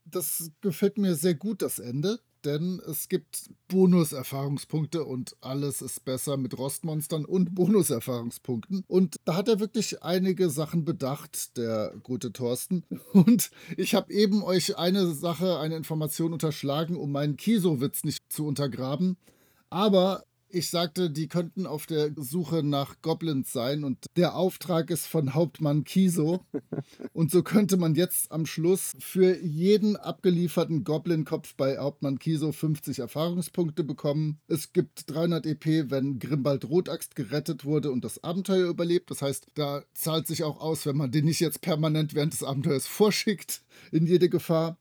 das 0.05 0.51
gefällt 0.61 0.99
mir 0.99 1.15
sehr 1.15 1.35
gut, 1.35 1.63
das 1.63 1.79
Ende. 1.79 2.21
denn 2.45 2.83
es 2.89 3.09
gibt 3.09 3.51
Bonuserfahrungspunkte 3.69 5.05
und 5.05 5.37
alles 5.41 5.81
ist 5.81 6.05
besser 6.05 6.37
mit 6.37 6.59
Rostmonstern 6.59 7.25
und 7.25 7.55
Bonuserfahrungspunkten. 7.55 8.85
Und 8.89 9.17
da 9.25 9.37
hat 9.37 9.49
er 9.49 9.61
wirklich 9.61 10.03
einige 10.03 10.51
Sachen 10.51 10.85
bedacht, 10.85 11.57
der 11.57 11.95
gute 12.03 12.33
Thorsten. 12.33 12.83
Und 13.13 13.51
ich 13.77 13.95
habe 13.95 14.13
eben 14.13 14.43
euch 14.43 14.77
eine 14.77 15.13
Sache, 15.13 15.61
eine 15.61 15.77
Information 15.77 16.33
unterschlagen, 16.33 16.97
um 16.97 17.13
meinen 17.13 17.37
Kiso-Witz 17.37 18.03
nicht 18.03 18.33
zu 18.33 18.45
untergraben. 18.45 19.17
Aber 19.71 20.25
ich 20.53 20.71
sagte, 20.71 21.11
die 21.11 21.29
könnten 21.29 21.67
auf 21.67 21.87
der 21.87 22.13
Suche 22.17 22.63
nach 22.63 23.01
Goblins 23.01 23.53
sein 23.53 23.85
und 23.85 24.07
der 24.17 24.35
Auftrag 24.37 24.91
ist 24.91 25.07
von 25.07 25.35
Hauptmann 25.35 25.85
Kiso. 25.85 26.45
und 27.13 27.31
so 27.31 27.43
könnte 27.43 27.77
man 27.77 27.95
jetzt 27.95 28.31
am 28.31 28.47
Schluss 28.47 28.93
für 28.99 29.41
jeden 29.41 29.97
abgelieferten 29.97 30.85
Goblin-Kopf 30.85 31.55
bei 31.57 31.79
Hauptmann 31.79 32.19
Kiso 32.19 32.53
50 32.53 32.99
Erfahrungspunkte 32.99 33.85
bekommen. 33.85 34.39
Es 34.47 34.73
gibt 34.73 35.11
300 35.11 35.47
EP, 35.47 35.91
wenn 35.91 36.19
Grimbald 36.19 36.69
Rotaxt 36.69 37.17
gerettet 37.17 37.65
wurde 37.65 37.91
und 37.91 38.05
das 38.05 38.23
Abenteuer 38.23 38.69
überlebt. 38.69 39.11
Das 39.11 39.23
heißt, 39.23 39.47
da 39.55 39.83
zahlt 39.95 40.27
sich 40.27 40.45
auch 40.45 40.61
aus, 40.61 40.87
wenn 40.87 40.97
man 40.97 41.11
den 41.11 41.25
nicht 41.25 41.41
jetzt 41.41 41.63
permanent 41.63 42.15
während 42.15 42.35
des 42.35 42.43
Abenteuers 42.43 42.87
vorschickt 42.87 43.63
in 43.91 44.07
jede 44.07 44.29
Gefahr. 44.29 44.77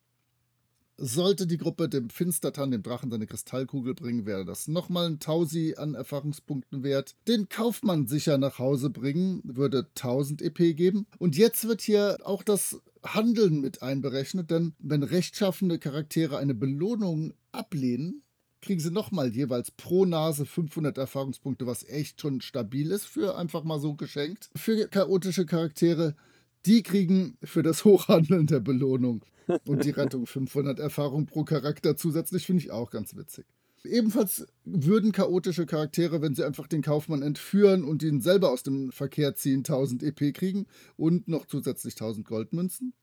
Sollte 0.98 1.48
die 1.48 1.58
Gruppe 1.58 1.90
dem 1.90 2.10
Finstertan, 2.10 2.72
dem 2.72 2.84
Drachen, 2.84 3.10
seine 3.10 3.26
Kristallkugel 3.26 3.96
bringen, 3.96 4.26
wäre 4.26 4.46
das 4.46 4.68
nochmal 4.68 5.08
ein 5.08 5.20
Tausi 5.20 5.76
an 5.78 5.96
Erfahrungspunkten 5.96 6.84
wert. 6.84 7.16
Den 7.28 7.50
Kaufmann 7.50 8.08
sicher 8.08 8.38
nach 8.38 8.60
Hause 8.60 8.90
bringen, 8.90 9.42
würde 9.44 9.88
1000 9.96 10.42
EP 10.42 10.76
geben. 10.76 11.08
Und 11.18 11.38
jetzt 11.38 11.68
wird 11.68 11.82
hier 11.82 12.18
auch 12.24 12.44
das 12.44 12.82
Handeln 13.04 13.62
mit 13.62 13.82
einberechnet, 13.82 14.52
denn 14.52 14.74
wenn 14.80 15.04
rechtschaffende 15.04 15.80
Charaktere 15.80 16.38
eine 16.38 16.54
Belohnung 16.54 17.34
ablehnen, 17.52 18.24
kriegen 18.62 18.80
sie 18.80 18.92
nochmal 18.92 19.34
jeweils 19.34 19.72
pro 19.72 20.06
Nase 20.06 20.46
500 20.46 20.98
Erfahrungspunkte, 20.98 21.66
was 21.66 21.84
echt 21.84 22.22
schon 22.22 22.42
stabil 22.42 22.92
ist 22.92 23.06
für 23.06 23.36
einfach 23.36 23.64
mal 23.64 23.80
so 23.80 23.96
geschenkt. 23.96 24.50
Für 24.56 24.88
chaotische 24.88 25.46
Charaktere 25.46 26.16
die 26.66 26.84
kriegen 26.84 27.38
für 27.44 27.64
das 27.64 27.86
Hochhandeln 27.86 28.48
der 28.48 28.60
Belohnung 28.60 29.24
und 29.66 29.84
die 29.84 29.90
Rettung 29.90 30.26
500 30.26 30.80
Erfahrung 30.80 31.26
pro 31.26 31.44
Charakter 31.44 31.98
zusätzlich, 31.98 32.46
finde 32.46 32.64
ich 32.64 32.72
auch 32.72 32.92
ganz 32.92 33.16
witzig. 33.16 33.46
Ebenfalls 33.84 34.46
würden 34.64 35.12
chaotische 35.12 35.66
Charaktere, 35.66 36.22
wenn 36.22 36.36
sie 36.36 36.44
einfach 36.44 36.68
den 36.68 36.84
Kaufmann 36.84 37.24
entführen 37.24 37.84
und 37.84 38.04
ihn 38.04 38.22
selber 38.22 38.52
aus 38.52 38.62
dem 38.62 38.92
Verkehr 38.92 39.34
ziehen, 39.36 39.60
1000 39.60 40.04
EP 40.04 40.34
kriegen 40.34 40.68
und 40.98 41.28
noch 41.28 41.48
zusätzlich 41.48 41.96
1000 41.96 42.28
Goldmünzen. 42.28 42.94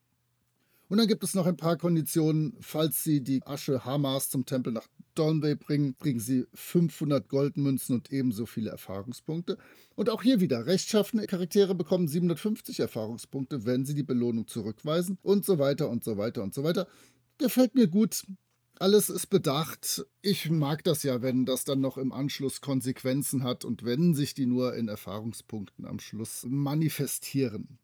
Und 0.88 0.98
dann 0.98 1.06
gibt 1.06 1.22
es 1.22 1.34
noch 1.34 1.46
ein 1.46 1.56
paar 1.56 1.76
Konditionen. 1.76 2.56
Falls 2.60 3.04
Sie 3.04 3.22
die 3.22 3.42
Asche 3.46 3.84
Hamas 3.84 4.30
zum 4.30 4.46
Tempel 4.46 4.72
nach 4.72 4.86
Dornway 5.14 5.54
bringen, 5.54 5.96
kriegen 5.98 6.18
Sie 6.18 6.46
500 6.54 7.28
Goldmünzen 7.28 7.94
und 7.96 8.10
ebenso 8.10 8.46
viele 8.46 8.70
Erfahrungspunkte. 8.70 9.58
Und 9.96 10.08
auch 10.08 10.22
hier 10.22 10.40
wieder, 10.40 10.66
rechtschaffene 10.66 11.26
Charaktere 11.26 11.74
bekommen 11.74 12.08
750 12.08 12.80
Erfahrungspunkte, 12.80 13.66
wenn 13.66 13.84
sie 13.84 13.94
die 13.94 14.02
Belohnung 14.02 14.46
zurückweisen 14.46 15.18
und 15.22 15.44
so 15.44 15.58
weiter 15.58 15.90
und 15.90 16.04
so 16.04 16.16
weiter 16.16 16.42
und 16.42 16.54
so 16.54 16.64
weiter. 16.64 16.86
Gefällt 17.36 17.74
mir 17.74 17.88
gut. 17.88 18.24
Alles 18.80 19.10
ist 19.10 19.26
bedacht. 19.26 20.06
Ich 20.22 20.48
mag 20.50 20.84
das 20.84 21.02
ja, 21.02 21.20
wenn 21.20 21.44
das 21.44 21.64
dann 21.64 21.80
noch 21.80 21.98
im 21.98 22.12
Anschluss 22.12 22.60
Konsequenzen 22.60 23.42
hat 23.42 23.64
und 23.64 23.84
wenn 23.84 24.14
sich 24.14 24.34
die 24.34 24.46
nur 24.46 24.76
in 24.76 24.86
Erfahrungspunkten 24.86 25.84
am 25.84 25.98
Schluss 25.98 26.46
manifestieren. 26.48 27.78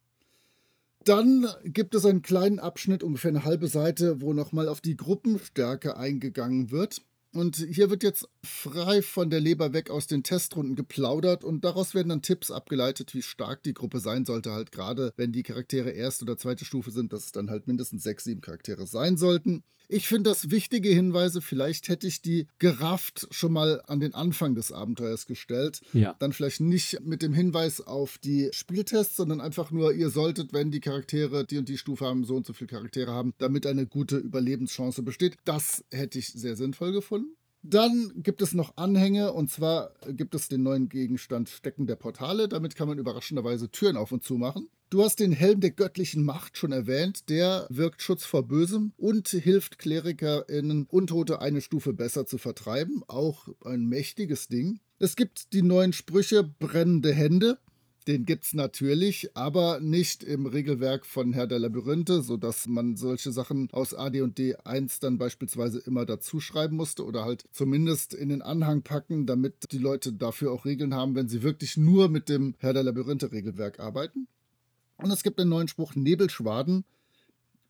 Dann 1.04 1.46
gibt 1.64 1.94
es 1.94 2.06
einen 2.06 2.22
kleinen 2.22 2.58
Abschnitt, 2.58 3.02
ungefähr 3.02 3.30
eine 3.30 3.44
halbe 3.44 3.68
Seite, 3.68 4.20
wo 4.22 4.32
nochmal 4.32 4.68
auf 4.68 4.80
die 4.80 4.96
Gruppenstärke 4.96 5.96
eingegangen 5.96 6.70
wird. 6.70 7.02
Und 7.34 7.56
hier 7.56 7.90
wird 7.90 8.04
jetzt 8.04 8.28
frei 8.44 9.02
von 9.02 9.28
der 9.28 9.40
Leber 9.40 9.72
weg 9.72 9.90
aus 9.90 10.06
den 10.06 10.22
Testrunden 10.22 10.76
geplaudert 10.76 11.42
und 11.42 11.64
daraus 11.64 11.92
werden 11.92 12.10
dann 12.10 12.22
Tipps 12.22 12.52
abgeleitet, 12.52 13.12
wie 13.12 13.22
stark 13.22 13.64
die 13.64 13.74
Gruppe 13.74 13.98
sein 13.98 14.24
sollte. 14.24 14.52
Halt 14.52 14.70
gerade, 14.70 15.12
wenn 15.16 15.32
die 15.32 15.42
Charaktere 15.42 15.90
erste 15.90 16.24
oder 16.24 16.38
zweite 16.38 16.64
Stufe 16.64 16.92
sind, 16.92 17.12
dass 17.12 17.24
es 17.24 17.32
dann 17.32 17.50
halt 17.50 17.66
mindestens 17.66 18.04
sechs, 18.04 18.22
sieben 18.22 18.40
Charaktere 18.40 18.86
sein 18.86 19.16
sollten. 19.16 19.64
Ich 19.88 20.08
finde 20.08 20.30
das 20.30 20.50
wichtige 20.50 20.88
Hinweise. 20.88 21.40
Vielleicht 21.40 21.88
hätte 21.88 22.06
ich 22.06 22.22
die 22.22 22.46
gerafft 22.58 23.28
schon 23.30 23.52
mal 23.52 23.82
an 23.86 24.00
den 24.00 24.14
Anfang 24.14 24.54
des 24.54 24.72
Abenteuers 24.72 25.26
gestellt. 25.26 25.80
Ja. 25.92 26.14
Dann 26.18 26.32
vielleicht 26.32 26.60
nicht 26.60 27.00
mit 27.02 27.22
dem 27.22 27.34
Hinweis 27.34 27.80
auf 27.80 28.18
die 28.18 28.50
Spieltests, 28.52 29.16
sondern 29.16 29.40
einfach 29.40 29.70
nur, 29.70 29.92
ihr 29.92 30.10
solltet, 30.10 30.52
wenn 30.52 30.70
die 30.70 30.80
Charaktere 30.80 31.44
die 31.44 31.58
und 31.58 31.68
die 31.68 31.78
Stufe 31.78 32.04
haben, 32.04 32.24
so 32.24 32.36
und 32.36 32.46
so 32.46 32.52
viele 32.52 32.68
Charaktere 32.68 33.12
haben, 33.12 33.34
damit 33.38 33.66
eine 33.66 33.86
gute 33.86 34.16
Überlebenschance 34.16 35.02
besteht. 35.02 35.36
Das 35.44 35.84
hätte 35.90 36.18
ich 36.18 36.28
sehr 36.28 36.56
sinnvoll 36.56 36.92
gefunden. 36.92 37.36
Dann 37.66 38.12
gibt 38.16 38.42
es 38.42 38.52
noch 38.52 38.76
Anhänge 38.76 39.32
und 39.32 39.50
zwar 39.50 39.94
gibt 40.08 40.34
es 40.34 40.48
den 40.48 40.62
neuen 40.62 40.90
Gegenstand 40.90 41.48
Stecken 41.48 41.86
der 41.86 41.96
Portale. 41.96 42.46
Damit 42.46 42.76
kann 42.76 42.88
man 42.88 42.98
überraschenderweise 42.98 43.70
Türen 43.70 43.96
auf 43.96 44.12
und 44.12 44.22
zu 44.22 44.34
machen. 44.34 44.68
Du 44.94 45.02
hast 45.02 45.18
den 45.18 45.32
Helm 45.32 45.58
der 45.58 45.72
göttlichen 45.72 46.22
Macht 46.22 46.56
schon 46.56 46.70
erwähnt. 46.70 47.28
Der 47.28 47.66
wirkt 47.68 48.00
Schutz 48.00 48.24
vor 48.24 48.46
Bösem 48.46 48.92
und 48.96 49.26
hilft 49.26 49.80
KlerikerInnen, 49.80 50.86
Untote 50.88 51.40
eine 51.40 51.62
Stufe 51.62 51.92
besser 51.92 52.26
zu 52.26 52.38
vertreiben. 52.38 53.02
Auch 53.08 53.48
ein 53.64 53.86
mächtiges 53.86 54.46
Ding. 54.46 54.78
Es 55.00 55.16
gibt 55.16 55.52
die 55.52 55.62
neuen 55.62 55.92
Sprüche 55.92 56.44
Brennende 56.44 57.12
Hände. 57.12 57.58
Den 58.06 58.24
gibt 58.24 58.44
es 58.44 58.54
natürlich, 58.54 59.36
aber 59.36 59.80
nicht 59.80 60.22
im 60.22 60.46
Regelwerk 60.46 61.06
von 61.06 61.32
Herr 61.32 61.48
der 61.48 61.58
Labyrinthe, 61.58 62.22
sodass 62.22 62.68
man 62.68 62.94
solche 62.94 63.32
Sachen 63.32 63.70
aus 63.72 63.94
AD 63.94 64.20
und 64.20 64.38
D1 64.38 65.00
dann 65.00 65.18
beispielsweise 65.18 65.80
immer 65.80 66.06
dazu 66.06 66.38
schreiben 66.38 66.76
musste 66.76 67.04
oder 67.04 67.24
halt 67.24 67.46
zumindest 67.50 68.14
in 68.14 68.28
den 68.28 68.42
Anhang 68.42 68.82
packen, 68.82 69.26
damit 69.26 69.72
die 69.72 69.78
Leute 69.78 70.12
dafür 70.12 70.52
auch 70.52 70.64
Regeln 70.64 70.94
haben, 70.94 71.16
wenn 71.16 71.26
sie 71.26 71.42
wirklich 71.42 71.76
nur 71.76 72.08
mit 72.08 72.28
dem 72.28 72.54
Herr 72.58 72.74
der 72.74 72.84
Labyrinthe 72.84 73.32
Regelwerk 73.32 73.80
arbeiten. 73.80 74.28
Und 74.96 75.10
es 75.10 75.22
gibt 75.22 75.40
einen 75.40 75.50
neuen 75.50 75.68
Spruch 75.68 75.94
Nebelschwaden. 75.94 76.84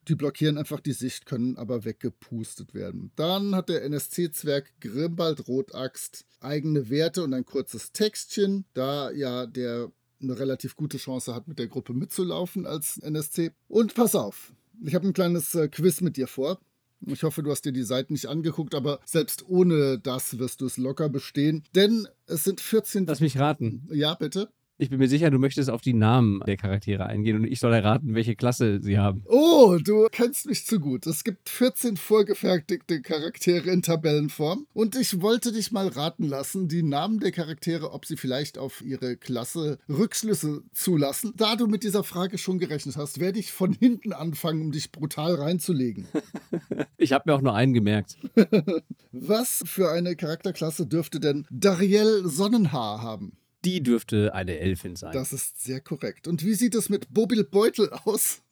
Die 0.08 0.14
blockieren 0.14 0.58
einfach 0.58 0.80
die 0.80 0.92
Sicht, 0.92 1.24
können 1.24 1.56
aber 1.56 1.84
weggepustet 1.84 2.74
werden. 2.74 3.10
Dann 3.16 3.54
hat 3.54 3.70
der 3.70 3.82
NSC-Zwerg 3.84 4.72
Grimbald 4.80 5.48
Rotaxt 5.48 6.26
eigene 6.40 6.90
Werte 6.90 7.24
und 7.24 7.32
ein 7.32 7.46
kurzes 7.46 7.92
Textchen, 7.92 8.66
da 8.74 9.10
ja 9.10 9.46
der 9.46 9.90
eine 10.20 10.38
relativ 10.38 10.76
gute 10.76 10.98
Chance 10.98 11.34
hat, 11.34 11.48
mit 11.48 11.58
der 11.58 11.68
Gruppe 11.68 11.94
mitzulaufen 11.94 12.66
als 12.66 12.98
NSC. 12.98 13.52
Und 13.68 13.94
pass 13.94 14.14
auf, 14.14 14.52
ich 14.82 14.94
habe 14.94 15.06
ein 15.06 15.12
kleines 15.12 15.54
äh, 15.54 15.68
Quiz 15.68 16.00
mit 16.00 16.16
dir 16.16 16.26
vor. 16.26 16.58
Ich 17.06 17.22
hoffe, 17.22 17.42
du 17.42 17.50
hast 17.50 17.64
dir 17.64 17.72
die 17.72 17.82
Seiten 17.82 18.14
nicht 18.14 18.26
angeguckt, 18.26 18.74
aber 18.74 19.00
selbst 19.04 19.46
ohne 19.48 19.98
das 19.98 20.38
wirst 20.38 20.60
du 20.60 20.66
es 20.66 20.78
locker 20.78 21.08
bestehen. 21.08 21.64
Denn 21.74 22.08
es 22.26 22.44
sind 22.44 22.60
14. 22.60 23.06
Lass 23.06 23.20
mich 23.20 23.38
raten. 23.38 23.86
Ja, 23.92 24.14
bitte. 24.14 24.48
Ich 24.76 24.90
bin 24.90 24.98
mir 24.98 25.06
sicher, 25.06 25.30
du 25.30 25.38
möchtest 25.38 25.70
auf 25.70 25.82
die 25.82 25.92
Namen 25.92 26.40
der 26.48 26.56
Charaktere 26.56 27.06
eingehen 27.06 27.36
und 27.36 27.44
ich 27.44 27.60
soll 27.60 27.72
erraten, 27.72 28.16
welche 28.16 28.34
Klasse 28.34 28.80
sie 28.82 28.98
haben. 28.98 29.22
Oh, 29.26 29.78
du 29.80 30.08
kennst 30.10 30.46
mich 30.46 30.66
zu 30.66 30.80
gut. 30.80 31.06
Es 31.06 31.22
gibt 31.22 31.48
14 31.48 31.96
vorgefertigte 31.96 33.00
Charaktere 33.00 33.70
in 33.70 33.82
Tabellenform 33.82 34.66
und 34.72 34.96
ich 34.96 35.20
wollte 35.20 35.52
dich 35.52 35.70
mal 35.70 35.86
raten 35.86 36.24
lassen, 36.24 36.66
die 36.66 36.82
Namen 36.82 37.20
der 37.20 37.30
Charaktere, 37.30 37.92
ob 37.92 38.04
sie 38.04 38.16
vielleicht 38.16 38.58
auf 38.58 38.82
ihre 38.82 39.16
Klasse 39.16 39.78
Rückschlüsse 39.88 40.64
zulassen. 40.72 41.32
Da 41.36 41.54
du 41.54 41.68
mit 41.68 41.84
dieser 41.84 42.02
Frage 42.02 42.36
schon 42.36 42.58
gerechnet 42.58 42.96
hast, 42.96 43.20
werde 43.20 43.38
ich 43.38 43.52
von 43.52 43.72
hinten 43.72 44.12
anfangen, 44.12 44.60
um 44.60 44.72
dich 44.72 44.90
brutal 44.90 45.36
reinzulegen. 45.36 46.08
ich 46.96 47.12
habe 47.12 47.30
mir 47.30 47.36
auch 47.36 47.42
nur 47.42 47.54
einen 47.54 47.74
gemerkt. 47.74 48.16
Was 49.12 49.62
für 49.64 49.92
eine 49.92 50.16
Charakterklasse 50.16 50.88
dürfte 50.88 51.20
denn 51.20 51.46
Dariel 51.48 52.22
Sonnenhaar 52.24 53.02
haben? 53.02 53.36
Die 53.64 53.82
dürfte 53.82 54.34
eine 54.34 54.58
Elfin 54.58 54.96
sein. 54.96 55.12
Das 55.12 55.32
ist 55.32 55.62
sehr 55.62 55.80
korrekt. 55.80 56.28
Und 56.28 56.44
wie 56.44 56.54
sieht 56.54 56.74
es 56.74 56.88
mit 56.88 57.12
Bobil 57.12 57.44
Beutel 57.44 57.90
aus? 58.04 58.42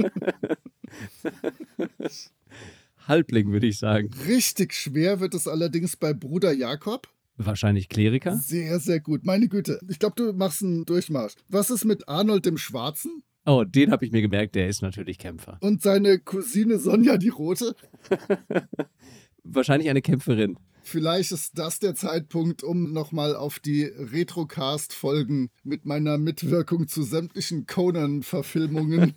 Halbling, 3.07 3.53
würde 3.53 3.67
ich 3.67 3.79
sagen. 3.79 4.11
Richtig 4.27 4.75
schwer 4.75 5.21
wird 5.21 5.35
es 5.35 5.49
allerdings 5.49 5.97
bei 5.97 6.13
Bruder 6.13 6.53
Jakob. 6.53 7.09
Wahrscheinlich 7.37 7.89
Kleriker. 7.89 8.37
Sehr, 8.37 8.79
sehr 8.81 9.01
gut. 9.01 9.25
Meine 9.25 9.49
Güte. 9.49 9.81
Ich 9.89 9.99
glaube, 9.99 10.15
du 10.17 10.33
machst 10.33 10.63
einen 10.63 10.85
Durchmarsch. 10.85 11.35
Was 11.49 11.71
ist 11.71 11.85
mit 11.85 12.09
Arnold 12.09 12.45
dem 12.47 12.59
Schwarzen? 12.59 13.23
Oh, 13.47 13.65
den 13.65 13.91
habe 13.91 14.05
ich 14.05 14.13
mir 14.13 14.21
gemerkt, 14.21 14.55
der 14.55 14.69
ist 14.69 14.83
natürlich 14.83 15.19
Kämpfer. 15.19 15.57
Und 15.61 15.81
seine 15.81 16.19
Cousine 16.19 16.79
Sonja 16.79 17.17
die 17.17 17.31
Rote? 17.31 17.75
Wahrscheinlich 19.53 19.91
eine 19.91 20.03
Kämpferin. 20.03 20.57
Vielleicht 20.83 21.33
ist 21.33 21.59
das 21.59 21.79
der 21.79 21.95
Zeitpunkt, 21.95 22.63
um 22.63 22.93
nochmal 22.93 23.37
auf 23.37 23.59
die 23.59 23.85
Retrocast-Folgen 23.85 25.51
mit 25.63 25.85
meiner 25.85 26.19
Mitwirkung 26.19 26.89
zu 26.89 27.03
sämtlichen 27.03 27.67
Conan-Verfilmungen 27.67 29.15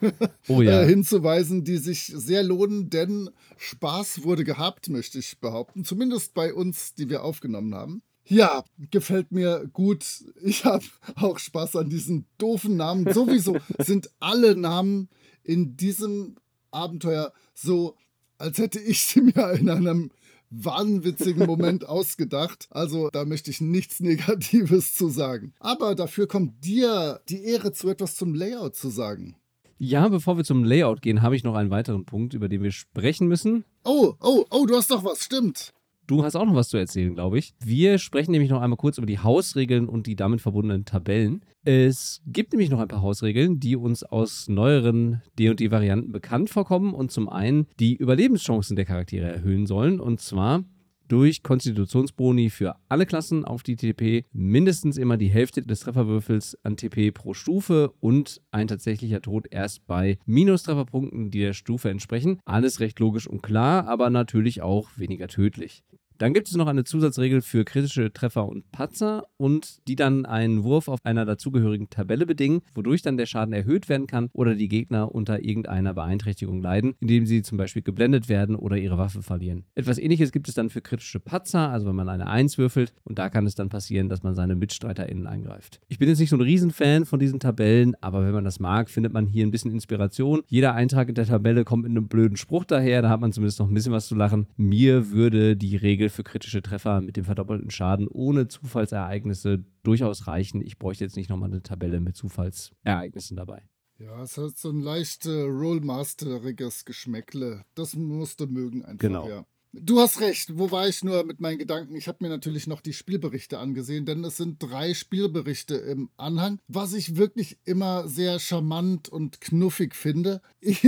oh 0.48 0.62
ja. 0.62 0.82
äh, 0.82 0.86
hinzuweisen, 0.86 1.64
die 1.64 1.76
sich 1.76 2.06
sehr 2.06 2.42
lohnen, 2.42 2.90
denn 2.90 3.30
Spaß 3.56 4.24
wurde 4.24 4.44
gehabt, 4.44 4.88
möchte 4.88 5.18
ich 5.18 5.38
behaupten. 5.40 5.84
Zumindest 5.84 6.34
bei 6.34 6.54
uns, 6.54 6.94
die 6.94 7.08
wir 7.08 7.22
aufgenommen 7.22 7.74
haben. 7.74 8.02
Ja, 8.26 8.64
gefällt 8.90 9.32
mir 9.32 9.68
gut. 9.72 10.06
Ich 10.42 10.64
habe 10.64 10.84
auch 11.16 11.38
Spaß 11.38 11.76
an 11.76 11.90
diesen 11.90 12.26
doofen 12.38 12.76
Namen. 12.76 13.12
Sowieso 13.12 13.58
sind 13.78 14.10
alle 14.18 14.56
Namen 14.56 15.10
in 15.42 15.76
diesem 15.76 16.36
Abenteuer 16.70 17.32
so 17.52 17.96
als 18.44 18.58
hätte 18.58 18.78
ich 18.78 19.00
sie 19.00 19.22
mir 19.22 19.52
in 19.52 19.70
einem 19.70 20.10
wahnwitzigen 20.50 21.46
Moment 21.46 21.88
ausgedacht. 21.88 22.68
Also 22.70 23.08
da 23.10 23.24
möchte 23.24 23.50
ich 23.50 23.60
nichts 23.60 24.00
Negatives 24.00 24.94
zu 24.94 25.08
sagen. 25.08 25.54
Aber 25.58 25.94
dafür 25.94 26.28
kommt 26.28 26.62
dir 26.64 27.20
die 27.28 27.42
Ehre 27.44 27.72
zu 27.72 27.88
etwas 27.88 28.16
zum 28.16 28.34
Layout 28.34 28.76
zu 28.76 28.90
sagen. 28.90 29.36
Ja, 29.78 30.08
bevor 30.08 30.36
wir 30.36 30.44
zum 30.44 30.62
Layout 30.62 31.02
gehen, 31.02 31.22
habe 31.22 31.36
ich 31.36 31.42
noch 31.42 31.54
einen 31.54 31.70
weiteren 31.70 32.04
Punkt, 32.04 32.34
über 32.34 32.48
den 32.48 32.62
wir 32.62 32.70
sprechen 32.70 33.26
müssen. 33.26 33.64
Oh, 33.82 34.14
oh, 34.20 34.44
oh, 34.50 34.66
du 34.66 34.76
hast 34.76 34.90
doch 34.90 35.04
was, 35.04 35.24
stimmt. 35.24 35.72
Du 36.06 36.22
hast 36.22 36.36
auch 36.36 36.44
noch 36.44 36.54
was 36.54 36.68
zu 36.68 36.76
erzählen, 36.76 37.14
glaube 37.14 37.38
ich. 37.38 37.54
Wir 37.64 37.98
sprechen 37.98 38.32
nämlich 38.32 38.50
noch 38.50 38.60
einmal 38.60 38.76
kurz 38.76 38.98
über 38.98 39.06
die 39.06 39.20
Hausregeln 39.20 39.88
und 39.88 40.06
die 40.06 40.16
damit 40.16 40.42
verbundenen 40.42 40.84
Tabellen. 40.84 41.44
Es 41.64 42.20
gibt 42.26 42.52
nämlich 42.52 42.68
noch 42.68 42.80
ein 42.80 42.88
paar 42.88 43.00
Hausregeln, 43.00 43.58
die 43.58 43.74
uns 43.74 44.02
aus 44.02 44.48
neueren 44.48 45.22
D&D-Varianten 45.38 46.12
bekannt 46.12 46.50
vorkommen 46.50 46.92
und 46.92 47.10
zum 47.10 47.30
einen 47.30 47.66
die 47.80 47.96
Überlebenschancen 47.96 48.76
der 48.76 48.84
Charaktere 48.84 49.32
erhöhen 49.32 49.66
sollen 49.66 49.98
und 49.98 50.20
zwar 50.20 50.64
durch 51.08 51.42
Konstitutionsboni 51.42 52.50
für 52.50 52.76
alle 52.88 53.06
Klassen 53.06 53.44
auf 53.44 53.62
die 53.62 53.76
TP 53.76 54.24
mindestens 54.32 54.96
immer 54.96 55.16
die 55.16 55.28
Hälfte 55.28 55.62
des 55.62 55.80
Trefferwürfels 55.80 56.58
an 56.62 56.76
TP 56.76 57.10
pro 57.12 57.34
Stufe 57.34 57.92
und 58.00 58.40
ein 58.50 58.68
tatsächlicher 58.68 59.20
Tod 59.20 59.46
erst 59.50 59.86
bei 59.86 60.18
Minustrefferpunkten, 60.26 61.30
die 61.30 61.40
der 61.40 61.52
Stufe 61.52 61.90
entsprechen. 61.90 62.40
Alles 62.44 62.80
recht 62.80 62.98
logisch 63.00 63.26
und 63.26 63.42
klar, 63.42 63.86
aber 63.86 64.10
natürlich 64.10 64.62
auch 64.62 64.88
weniger 64.96 65.28
tödlich. 65.28 65.84
Dann 66.18 66.32
gibt 66.32 66.48
es 66.48 66.56
noch 66.56 66.66
eine 66.66 66.84
Zusatzregel 66.84 67.42
für 67.42 67.64
kritische 67.64 68.12
Treffer 68.12 68.48
und 68.48 68.70
Patzer 68.70 69.26
und 69.36 69.86
die 69.88 69.96
dann 69.96 70.26
einen 70.26 70.62
Wurf 70.62 70.88
auf 70.88 71.00
einer 71.04 71.24
dazugehörigen 71.24 71.90
Tabelle 71.90 72.24
bedingen, 72.24 72.60
wodurch 72.74 73.02
dann 73.02 73.16
der 73.16 73.26
Schaden 73.26 73.52
erhöht 73.52 73.88
werden 73.88 74.06
kann 74.06 74.28
oder 74.32 74.54
die 74.54 74.68
Gegner 74.68 75.14
unter 75.14 75.44
irgendeiner 75.44 75.92
Beeinträchtigung 75.92 76.62
leiden, 76.62 76.94
indem 77.00 77.26
sie 77.26 77.42
zum 77.42 77.58
Beispiel 77.58 77.82
geblendet 77.82 78.28
werden 78.28 78.54
oder 78.54 78.76
ihre 78.76 78.96
Waffe 78.96 79.22
verlieren. 79.22 79.64
Etwas 79.74 79.98
ähnliches 79.98 80.30
gibt 80.30 80.48
es 80.48 80.54
dann 80.54 80.70
für 80.70 80.80
kritische 80.80 81.18
Patzer, 81.18 81.70
also 81.70 81.86
wenn 81.86 81.96
man 81.96 82.08
eine 82.08 82.28
1 82.28 82.58
würfelt 82.58 82.94
und 83.02 83.18
da 83.18 83.28
kann 83.28 83.46
es 83.46 83.56
dann 83.56 83.68
passieren, 83.68 84.08
dass 84.08 84.22
man 84.22 84.34
seine 84.34 84.54
MitstreiterInnen 84.54 85.26
angreift. 85.26 85.80
Ich 85.88 85.98
bin 85.98 86.08
jetzt 86.08 86.20
nicht 86.20 86.30
so 86.30 86.36
ein 86.36 86.42
Riesenfan 86.42 87.06
von 87.06 87.18
diesen 87.18 87.40
Tabellen, 87.40 87.96
aber 88.00 88.24
wenn 88.24 88.32
man 88.32 88.44
das 88.44 88.60
mag, 88.60 88.88
findet 88.88 89.12
man 89.12 89.26
hier 89.26 89.44
ein 89.44 89.50
bisschen 89.50 89.72
Inspiration. 89.72 90.42
Jeder 90.46 90.74
Eintrag 90.74 91.08
in 91.08 91.16
der 91.16 91.26
Tabelle 91.26 91.64
kommt 91.64 91.82
mit 91.82 91.90
einem 91.90 92.06
blöden 92.06 92.36
Spruch 92.36 92.64
daher, 92.64 93.02
da 93.02 93.08
hat 93.08 93.20
man 93.20 93.32
zumindest 93.32 93.58
noch 93.58 93.68
ein 93.68 93.74
bisschen 93.74 93.92
was 93.92 94.06
zu 94.06 94.14
lachen. 94.14 94.46
Mir 94.56 95.10
würde 95.10 95.56
die 95.56 95.76
Regel 95.76 96.03
Regel 96.04 96.10
für 96.10 96.24
kritische 96.24 96.62
Treffer 96.62 97.00
mit 97.00 97.16
dem 97.16 97.24
verdoppelten 97.24 97.70
Schaden 97.70 98.08
ohne 98.08 98.48
Zufallsereignisse 98.48 99.64
durchaus 99.82 100.26
reichen. 100.26 100.60
Ich 100.60 100.78
bräuchte 100.78 101.04
jetzt 101.04 101.16
nicht 101.16 101.30
nochmal 101.30 101.50
eine 101.50 101.62
Tabelle 101.62 102.00
mit 102.00 102.16
Zufallsereignissen 102.16 103.36
dabei. 103.36 103.62
Ja, 103.98 104.22
es 104.22 104.36
hat 104.36 104.58
so 104.58 104.70
ein 104.70 104.80
leicht 104.80 105.24
äh, 105.26 105.42
Rollmasteriges 105.42 106.84
Geschmäckle. 106.84 107.64
Das 107.74 107.94
musst 107.94 108.40
du 108.40 108.46
mögen 108.46 108.84
einfach. 108.84 108.98
Genau. 108.98 109.28
Ja. 109.28 109.46
Du 109.72 109.98
hast 109.98 110.20
recht. 110.20 110.56
Wo 110.58 110.70
war 110.70 110.88
ich 110.88 111.02
nur 111.02 111.24
mit 111.24 111.40
meinen 111.40 111.58
Gedanken? 111.58 111.96
Ich 111.96 112.06
habe 112.06 112.18
mir 112.20 112.28
natürlich 112.28 112.66
noch 112.66 112.80
die 112.80 112.92
Spielberichte 112.92 113.58
angesehen, 113.58 114.04
denn 114.04 114.22
es 114.24 114.36
sind 114.36 114.62
drei 114.62 114.94
Spielberichte 114.94 115.74
im 115.74 116.10
Anhang, 116.16 116.60
was 116.68 116.92
ich 116.92 117.16
wirklich 117.16 117.58
immer 117.64 118.06
sehr 118.06 118.38
charmant 118.38 119.08
und 119.08 119.40
knuffig 119.40 119.94
finde. 119.94 120.42
Ich 120.60 120.82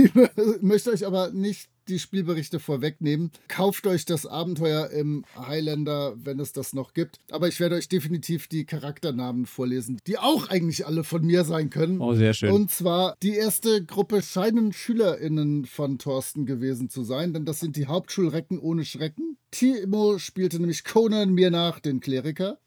möchte 0.61 0.91
euch 0.91 1.05
aber 1.05 1.31
nicht 1.31 1.69
die 1.89 1.99
Spielberichte 1.99 2.59
vorwegnehmen. 2.59 3.31
Kauft 3.47 3.87
euch 3.87 4.05
das 4.05 4.25
Abenteuer 4.25 4.89
im 4.89 5.25
Highlander, 5.35 6.15
wenn 6.17 6.39
es 6.39 6.53
das 6.53 6.73
noch 6.73 6.93
gibt. 6.93 7.17
Aber 7.31 7.47
ich 7.47 7.59
werde 7.59 7.75
euch 7.75 7.89
definitiv 7.89 8.47
die 8.47 8.65
Charakternamen 8.65 9.45
vorlesen, 9.45 9.99
die 10.07 10.17
auch 10.17 10.49
eigentlich 10.49 10.85
alle 10.85 11.03
von 11.03 11.25
mir 11.25 11.43
sein 11.43 11.69
können. 11.69 12.01
Oh, 12.01 12.13
sehr 12.13 12.33
schön. 12.33 12.51
Und 12.51 12.71
zwar 12.71 13.15
die 13.23 13.35
erste 13.35 13.83
Gruppe 13.83 14.21
scheinen 14.21 14.73
SchülerInnen 14.73 15.65
von 15.65 15.97
Thorsten 15.97 16.45
gewesen 16.45 16.89
zu 16.89 17.03
sein, 17.03 17.33
denn 17.33 17.45
das 17.45 17.59
sind 17.59 17.75
die 17.75 17.87
Hauptschulrecken 17.87 18.59
ohne 18.59 18.85
Schrecken. 18.85 19.37
Timo 19.51 20.19
spielte 20.19 20.59
nämlich 20.59 20.83
Conan 20.83 21.33
mir 21.33 21.51
nach, 21.51 21.79
den 21.79 21.99
Kleriker. 21.99 22.59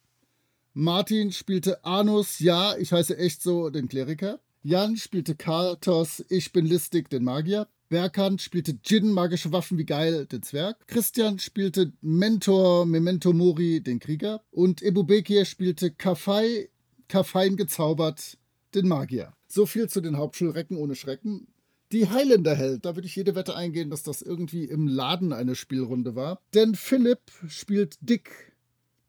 Martin 0.72 1.32
spielte 1.32 1.84
Anus, 1.84 2.38
ja, 2.38 2.76
ich 2.76 2.92
heiße 2.92 3.18
echt 3.18 3.42
so, 3.42 3.70
den 3.70 3.88
Kleriker. 3.88 4.38
Jan 4.62 4.96
spielte 4.96 5.34
Kartos, 5.34 6.24
ich 6.28 6.52
bin 6.52 6.66
listig, 6.66 7.08
den 7.08 7.24
Magier. 7.24 7.66
Berkant 7.90 8.40
spielte 8.40 8.78
Jin, 8.84 9.12
magische 9.12 9.50
Waffen 9.50 9.76
wie 9.76 9.84
geil, 9.84 10.24
den 10.24 10.44
Zwerg. 10.44 10.86
Christian 10.86 11.40
spielte 11.40 11.92
Mentor, 12.00 12.86
Memento 12.86 13.32
Mori, 13.32 13.80
den 13.80 13.98
Krieger. 13.98 14.42
Und 14.52 14.80
Ebubekir 14.80 15.44
spielte 15.44 15.90
Kafai, 15.90 16.70
Kafein 17.08 17.56
gezaubert, 17.56 18.38
den 18.76 18.86
Magier. 18.86 19.32
So 19.48 19.66
viel 19.66 19.88
zu 19.88 20.00
den 20.00 20.16
Hauptschulrecken 20.16 20.76
ohne 20.76 20.94
Schrecken. 20.94 21.48
Die 21.90 22.08
Highlander 22.08 22.54
Held, 22.54 22.84
da 22.84 22.94
würde 22.94 23.08
ich 23.08 23.16
jede 23.16 23.34
Wette 23.34 23.56
eingehen, 23.56 23.90
dass 23.90 24.04
das 24.04 24.22
irgendwie 24.22 24.66
im 24.66 24.86
Laden 24.86 25.32
eine 25.32 25.56
Spielrunde 25.56 26.14
war. 26.14 26.40
Denn 26.54 26.76
Philipp 26.76 27.22
spielt 27.48 27.96
Dick. 28.00 28.52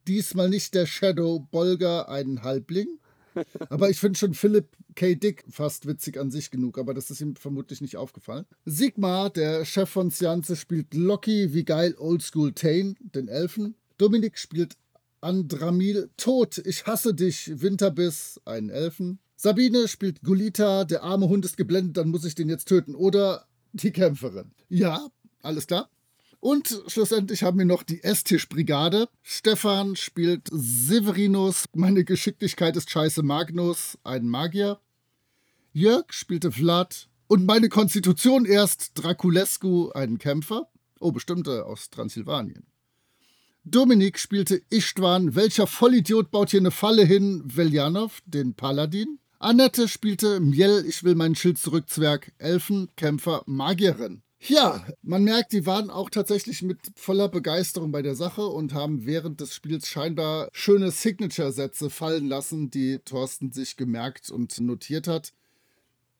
Diesmal 0.07 0.49
nicht 0.49 0.73
der 0.73 0.87
Shadow 0.87 1.39
Bolger, 1.51 2.09
einen 2.09 2.41
Halbling, 2.41 2.97
aber 3.69 3.89
ich 3.89 3.99
finde 3.99 4.17
schon 4.17 4.33
Philip 4.33 4.67
K. 4.95 5.15
Dick 5.15 5.43
fast 5.49 5.87
witzig 5.87 6.19
an 6.19 6.31
sich 6.31 6.51
genug, 6.51 6.77
aber 6.77 6.93
das 6.93 7.11
ist 7.11 7.21
ihm 7.21 7.35
vermutlich 7.35 7.81
nicht 7.81 7.97
aufgefallen. 7.97 8.45
Sigmar, 8.65 9.29
der 9.29 9.65
Chef 9.65 9.89
von 9.89 10.09
Sianze, 10.09 10.55
spielt 10.55 10.93
Loki 10.93 11.53
wie 11.53 11.63
geil 11.63 11.95
Oldschool 11.97 12.53
Tane, 12.53 12.95
den 12.99 13.27
Elfen. 13.27 13.75
Dominik 13.97 14.37
spielt 14.37 14.77
Andramil 15.21 16.09
Tod, 16.17 16.57
ich 16.65 16.85
hasse 16.85 17.13
dich, 17.13 17.61
Winterbiss, 17.61 18.41
einen 18.45 18.69
Elfen. 18.69 19.19
Sabine 19.35 19.87
spielt 19.87 20.21
Gulita, 20.23 20.83
der 20.83 21.03
arme 21.03 21.29
Hund 21.29 21.45
ist 21.45 21.57
geblendet, 21.57 21.97
dann 21.97 22.09
muss 22.09 22.25
ich 22.25 22.35
den 22.35 22.49
jetzt 22.49 22.67
töten. 22.67 22.95
Oder 22.95 23.45
die 23.73 23.91
Kämpferin. 23.91 24.51
Ja, 24.69 25.07
alles 25.41 25.67
klar. 25.67 25.89
Und 26.41 26.81
schlussendlich 26.87 27.43
haben 27.43 27.59
wir 27.59 27.65
noch 27.65 27.83
die 27.83 28.03
Esstischbrigade. 28.03 29.07
Stefan 29.21 29.95
spielt 29.95 30.49
Severinus, 30.51 31.65
meine 31.75 32.03
Geschicklichkeit 32.03 32.75
ist 32.75 32.89
scheiße 32.89 33.21
Magnus, 33.21 33.99
ein 34.03 34.27
Magier. 34.27 34.79
Jörg 35.71 36.11
spielte 36.11 36.51
Vlad 36.51 37.09
und 37.27 37.45
meine 37.45 37.69
Konstitution 37.69 38.45
erst 38.45 38.93
Draculescu, 38.95 39.91
einen 39.91 40.17
Kämpfer. 40.17 40.67
Oh, 40.99 41.11
bestimmt 41.11 41.47
aus 41.47 41.91
Transsilvanien. 41.91 42.65
Dominik 43.63 44.17
spielte 44.17 44.63
Istvan, 44.71 45.35
welcher 45.35 45.67
Vollidiot 45.67 46.31
baut 46.31 46.49
hier 46.49 46.61
eine 46.61 46.71
Falle 46.71 47.05
hin, 47.05 47.43
Veljanov, 47.45 48.19
den 48.25 48.55
Paladin. 48.55 49.19
Annette 49.37 49.87
spielte 49.87 50.39
Miel, 50.39 50.85
ich 50.87 51.03
will 51.03 51.13
meinen 51.13 51.35
Schild 51.35 51.59
zurück, 51.59 51.87
Zwerg, 51.87 52.31
Elfen, 52.39 52.89
Kämpfer, 52.95 53.43
Magierin. 53.45 54.23
Ja, 54.43 54.83
man 55.03 55.23
merkt, 55.23 55.53
die 55.53 55.67
waren 55.67 55.91
auch 55.91 56.09
tatsächlich 56.09 56.63
mit 56.63 56.79
voller 56.95 57.29
Begeisterung 57.29 57.91
bei 57.91 58.01
der 58.01 58.15
Sache 58.15 58.47
und 58.47 58.73
haben 58.73 59.05
während 59.05 59.39
des 59.39 59.53
Spiels 59.53 59.87
scheinbar 59.87 60.49
schöne 60.51 60.89
Signature-Sätze 60.89 61.91
fallen 61.91 62.27
lassen, 62.27 62.71
die 62.71 62.97
Thorsten 63.05 63.51
sich 63.51 63.77
gemerkt 63.77 64.31
und 64.31 64.59
notiert 64.59 65.07
hat. 65.07 65.33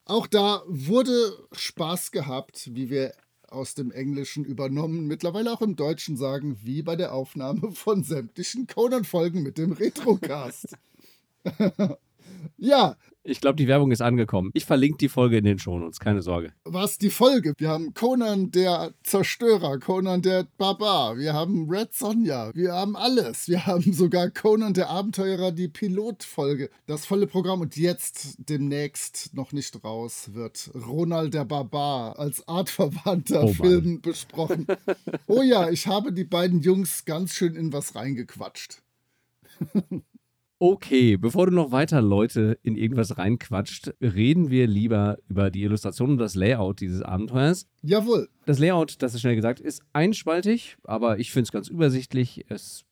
Auch 0.06 0.28
da 0.28 0.62
wurde 0.68 1.36
Spaß 1.52 2.12
gehabt, 2.12 2.70
wie 2.76 2.92
wir 2.92 3.14
aus 3.48 3.74
dem 3.74 3.92
Englischen 3.92 4.46
übernommen, 4.46 5.08
mittlerweile 5.08 5.52
auch 5.52 5.64
im 5.64 5.76
Deutschen 5.76 6.16
sagen, 6.16 6.60
wie 6.62 6.84
bei 6.84 6.96
der 6.96 7.14
Aufnahme 7.14 7.72
von 7.72 8.04
sämtlichen 8.04 8.68
Conan-Folgen 8.68 9.42
mit 9.42 9.58
dem 9.58 9.72
Retrocast. 9.72 10.76
ja, 12.58 12.96
ich 13.24 13.40
glaube, 13.40 13.56
die 13.56 13.68
Werbung 13.68 13.92
ist 13.92 14.02
angekommen. 14.02 14.50
Ich 14.54 14.66
verlinke 14.66 14.98
die 14.98 15.10
Folge 15.10 15.38
in 15.38 15.44
den 15.44 15.60
Shownotes, 15.60 16.00
keine 16.00 16.24
Sorge. 16.24 16.54
Was 16.64 16.98
die 16.98 17.12
Folge? 17.12 17.54
Wir 17.58 17.70
haben 17.70 17.94
Conan 17.94 18.50
der 18.50 18.96
Zerstörer, 19.04 19.78
Conan 19.78 20.24
der 20.24 20.48
Barbar, 20.58 21.18
wir 21.18 21.34
haben 21.34 21.70
Red 21.70 21.94
Sonja, 21.94 22.50
wir 22.56 22.74
haben 22.74 22.96
alles. 22.96 23.48
Wir 23.48 23.68
haben 23.68 23.94
sogar 23.94 24.32
Conan 24.32 24.74
der 24.74 24.90
Abenteurer, 24.90 25.52
die 25.52 25.68
Pilotfolge, 25.68 26.72
das 26.88 27.06
volle 27.06 27.28
Programm. 27.28 27.62
Und 27.62 27.78
jetzt 27.78 28.38
demnächst 28.50 29.36
noch 29.36 29.52
nicht 29.52 29.84
raus 29.84 30.34
wird 30.34 30.72
Ronald 30.74 31.36
der 31.36 31.46
Barbar 31.46 32.18
als 32.18 32.48
artverwandter 32.48 33.44
oh 33.44 33.54
Film 33.54 34.02
besprochen. 34.02 34.66
oh 35.28 35.44
ja, 35.44 35.70
ich 35.70 35.86
habe 35.86 36.12
die 36.12 36.24
beiden 36.24 36.62
Jungs 36.62 37.06
ganz 37.06 37.34
schön 37.34 37.56
in 37.56 37.72
was 37.72 37.94
reingequatscht. 37.94 38.82
Okay, 40.64 41.18
bevor 41.18 41.48
du 41.48 41.54
noch 41.54 41.72
weiter 41.72 42.04
Leute 42.04 42.60
in 42.62 42.76
irgendwas 42.76 43.18
reinquatscht, 43.18 43.96
reden 44.00 44.52
wir 44.52 44.68
lieber 44.68 45.18
über 45.28 45.50
die 45.50 45.64
Illustration 45.64 46.12
und 46.12 46.18
das 46.20 46.36
Layout 46.36 46.82
dieses 46.82 47.02
Abenteuers. 47.02 47.66
Jawohl. 47.82 48.30
Das 48.46 48.60
Layout, 48.60 49.02
das 49.02 49.16
ist 49.16 49.22
schnell 49.22 49.36
gesagt, 49.36 49.60
ist 49.60 49.82
einspaltig, 49.92 50.78
aber 50.84 51.18
ich 51.18 51.32
finde 51.32 51.46
es 51.46 51.52
ganz 51.52 51.68
übersichtlich. 51.68 52.46
Es 52.48 52.86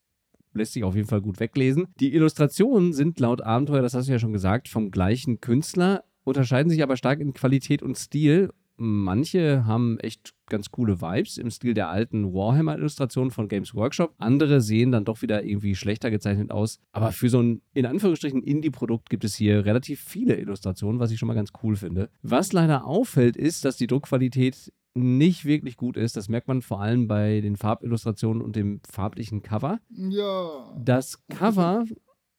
lässt 0.52 0.74
sich 0.74 0.84
auf 0.84 0.96
jeden 0.96 1.08
Fall 1.08 1.22
gut 1.22 1.40
weglesen. 1.40 1.90
Die 2.00 2.16
Illustrationen 2.16 2.92
sind 2.92 3.20
laut 3.20 3.42
Abenteuer, 3.44 3.84
das 3.84 3.94
hast 3.94 4.08
du 4.08 4.14
ja 4.14 4.20
schon 4.20 4.34
gesagt, 4.34 4.68
vom 4.68 4.90
gleichen 4.90 5.40
Künstler, 5.40 6.06
unterscheiden 6.24 6.72
sich 6.72 6.82
aber 6.82 6.98
stark 6.98 7.20
in 7.20 7.36
Qualität 7.36 7.84
und 7.84 8.00
Stil 8.00 8.50
Manche 8.82 9.66
haben 9.66 10.00
echt 10.00 10.34
ganz 10.50 10.72
coole 10.72 11.02
Vibes 11.02 11.38
im 11.38 11.50
Stil 11.50 11.74
der 11.74 11.90
alten 11.90 12.34
Warhammer-Illustrationen 12.34 13.32
von 13.32 13.48
Games 13.48 13.74
Workshop. 13.76 14.14
Andere 14.18 14.62
sehen 14.62 14.92
dann 14.92 15.06
doch 15.06 15.22
wieder 15.22 15.44
irgendwie 15.44 15.76
schlechter 15.76 16.12
gezeichnet 16.12 16.52
aus. 16.52 16.80
Aber 16.92 17.12
für 17.12 17.30
so 17.30 17.42
ein 17.42 17.62
in 17.74 17.86
Anführungsstrichen 17.86 18.44
Indie-Produkt 18.44 19.10
gibt 19.10 19.24
es 19.24 19.36
hier 19.36 19.66
relativ 19.66 20.02
viele 20.02 20.36
Illustrationen, 20.36 21.00
was 21.00 21.12
ich 21.12 21.20
schon 21.20 21.28
mal 21.28 21.34
ganz 21.34 21.52
cool 21.64 21.76
finde. 21.76 22.10
Was 22.22 22.54
leider 22.54 22.86
auffällt, 22.86 23.38
ist, 23.38 23.66
dass 23.66 23.78
die 23.78 23.88
Druckqualität 23.88 24.72
nicht 24.96 25.46
wirklich 25.46 25.78
gut 25.78 25.98
ist. 25.98 26.18
Das 26.18 26.30
merkt 26.30 26.48
man 26.48 26.62
vor 26.62 26.82
allem 26.82 27.08
bei 27.08 27.42
den 27.42 27.56
Farbillustrationen 27.56 28.42
und 28.42 28.56
dem 28.56 28.82
farblichen 28.90 29.42
Cover. 29.42 29.80
Ja. 29.90 30.74
Das 30.78 31.26
Cover 31.28 31.86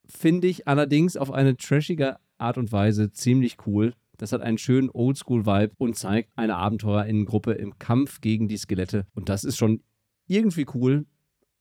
finde 0.07 0.49
ich 0.49 0.67
allerdings 0.67 1.17
auf 1.17 1.31
eine 1.31 1.57
trashige 1.57 2.17
Art 2.39 2.59
und 2.59 2.73
Weise 2.73 3.13
ziemlich 3.13 3.59
cool. 3.67 3.95
Das 4.21 4.33
hat 4.33 4.43
einen 4.43 4.59
schönen 4.59 4.91
Oldschool-Vibe 4.91 5.73
und 5.79 5.97
zeigt 5.97 6.37
eine 6.37 6.57
Abenteurerinnengruppe 6.57 7.53
im 7.53 7.79
Kampf 7.79 8.21
gegen 8.21 8.49
die 8.49 8.59
Skelette. 8.59 9.07
Und 9.15 9.31
das 9.31 9.45
ist 9.45 9.57
schon 9.57 9.83
irgendwie 10.27 10.67
cool, 10.75 11.07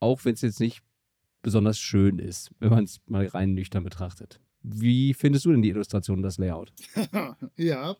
auch 0.01 0.25
wenn 0.25 0.33
es 0.33 0.41
jetzt 0.41 0.59
nicht 0.59 0.81
besonders 1.41 1.79
schön 1.79 2.19
ist, 2.19 2.51
wenn 2.59 2.71
man 2.71 2.83
es 2.83 2.99
mal 3.05 3.25
rein 3.27 3.53
nüchtern 3.53 3.85
betrachtet. 3.85 4.41
Wie 4.61 5.13
findest 5.13 5.45
du 5.45 5.51
denn 5.51 5.61
die 5.61 5.69
Illustration 5.69 6.17
und 6.17 6.23
das 6.23 6.37
Layout? 6.37 6.73
ja. 7.55 7.95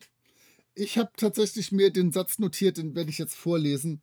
Ich 0.74 0.98
habe 0.98 1.10
tatsächlich 1.16 1.72
mir 1.72 1.90
den 1.90 2.12
Satz 2.12 2.38
notiert, 2.38 2.76
den 2.76 2.94
werde 2.94 3.08
ich 3.08 3.16
jetzt 3.16 3.36
vorlesen. 3.36 4.02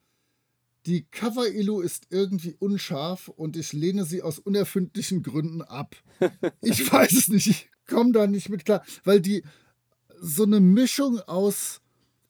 Die 0.87 1.03
Cover-Illu 1.03 1.81
ist 1.81 2.07
irgendwie 2.09 2.55
unscharf 2.55 3.27
und 3.27 3.57
ich 3.57 3.73
lehne 3.73 4.05
sie 4.05 4.23
aus 4.23 4.39
unerfindlichen 4.39 5.21
Gründen 5.21 5.61
ab. 5.61 5.95
ich 6.61 6.91
weiß 6.91 7.13
es 7.13 7.27
nicht, 7.27 7.45
ich 7.45 7.69
komme 7.85 8.11
da 8.11 8.25
nicht 8.25 8.49
mit 8.49 8.65
klar, 8.65 8.83
weil 9.03 9.21
die 9.21 9.43
so 10.19 10.43
eine 10.43 10.59
Mischung 10.59 11.19
aus 11.21 11.81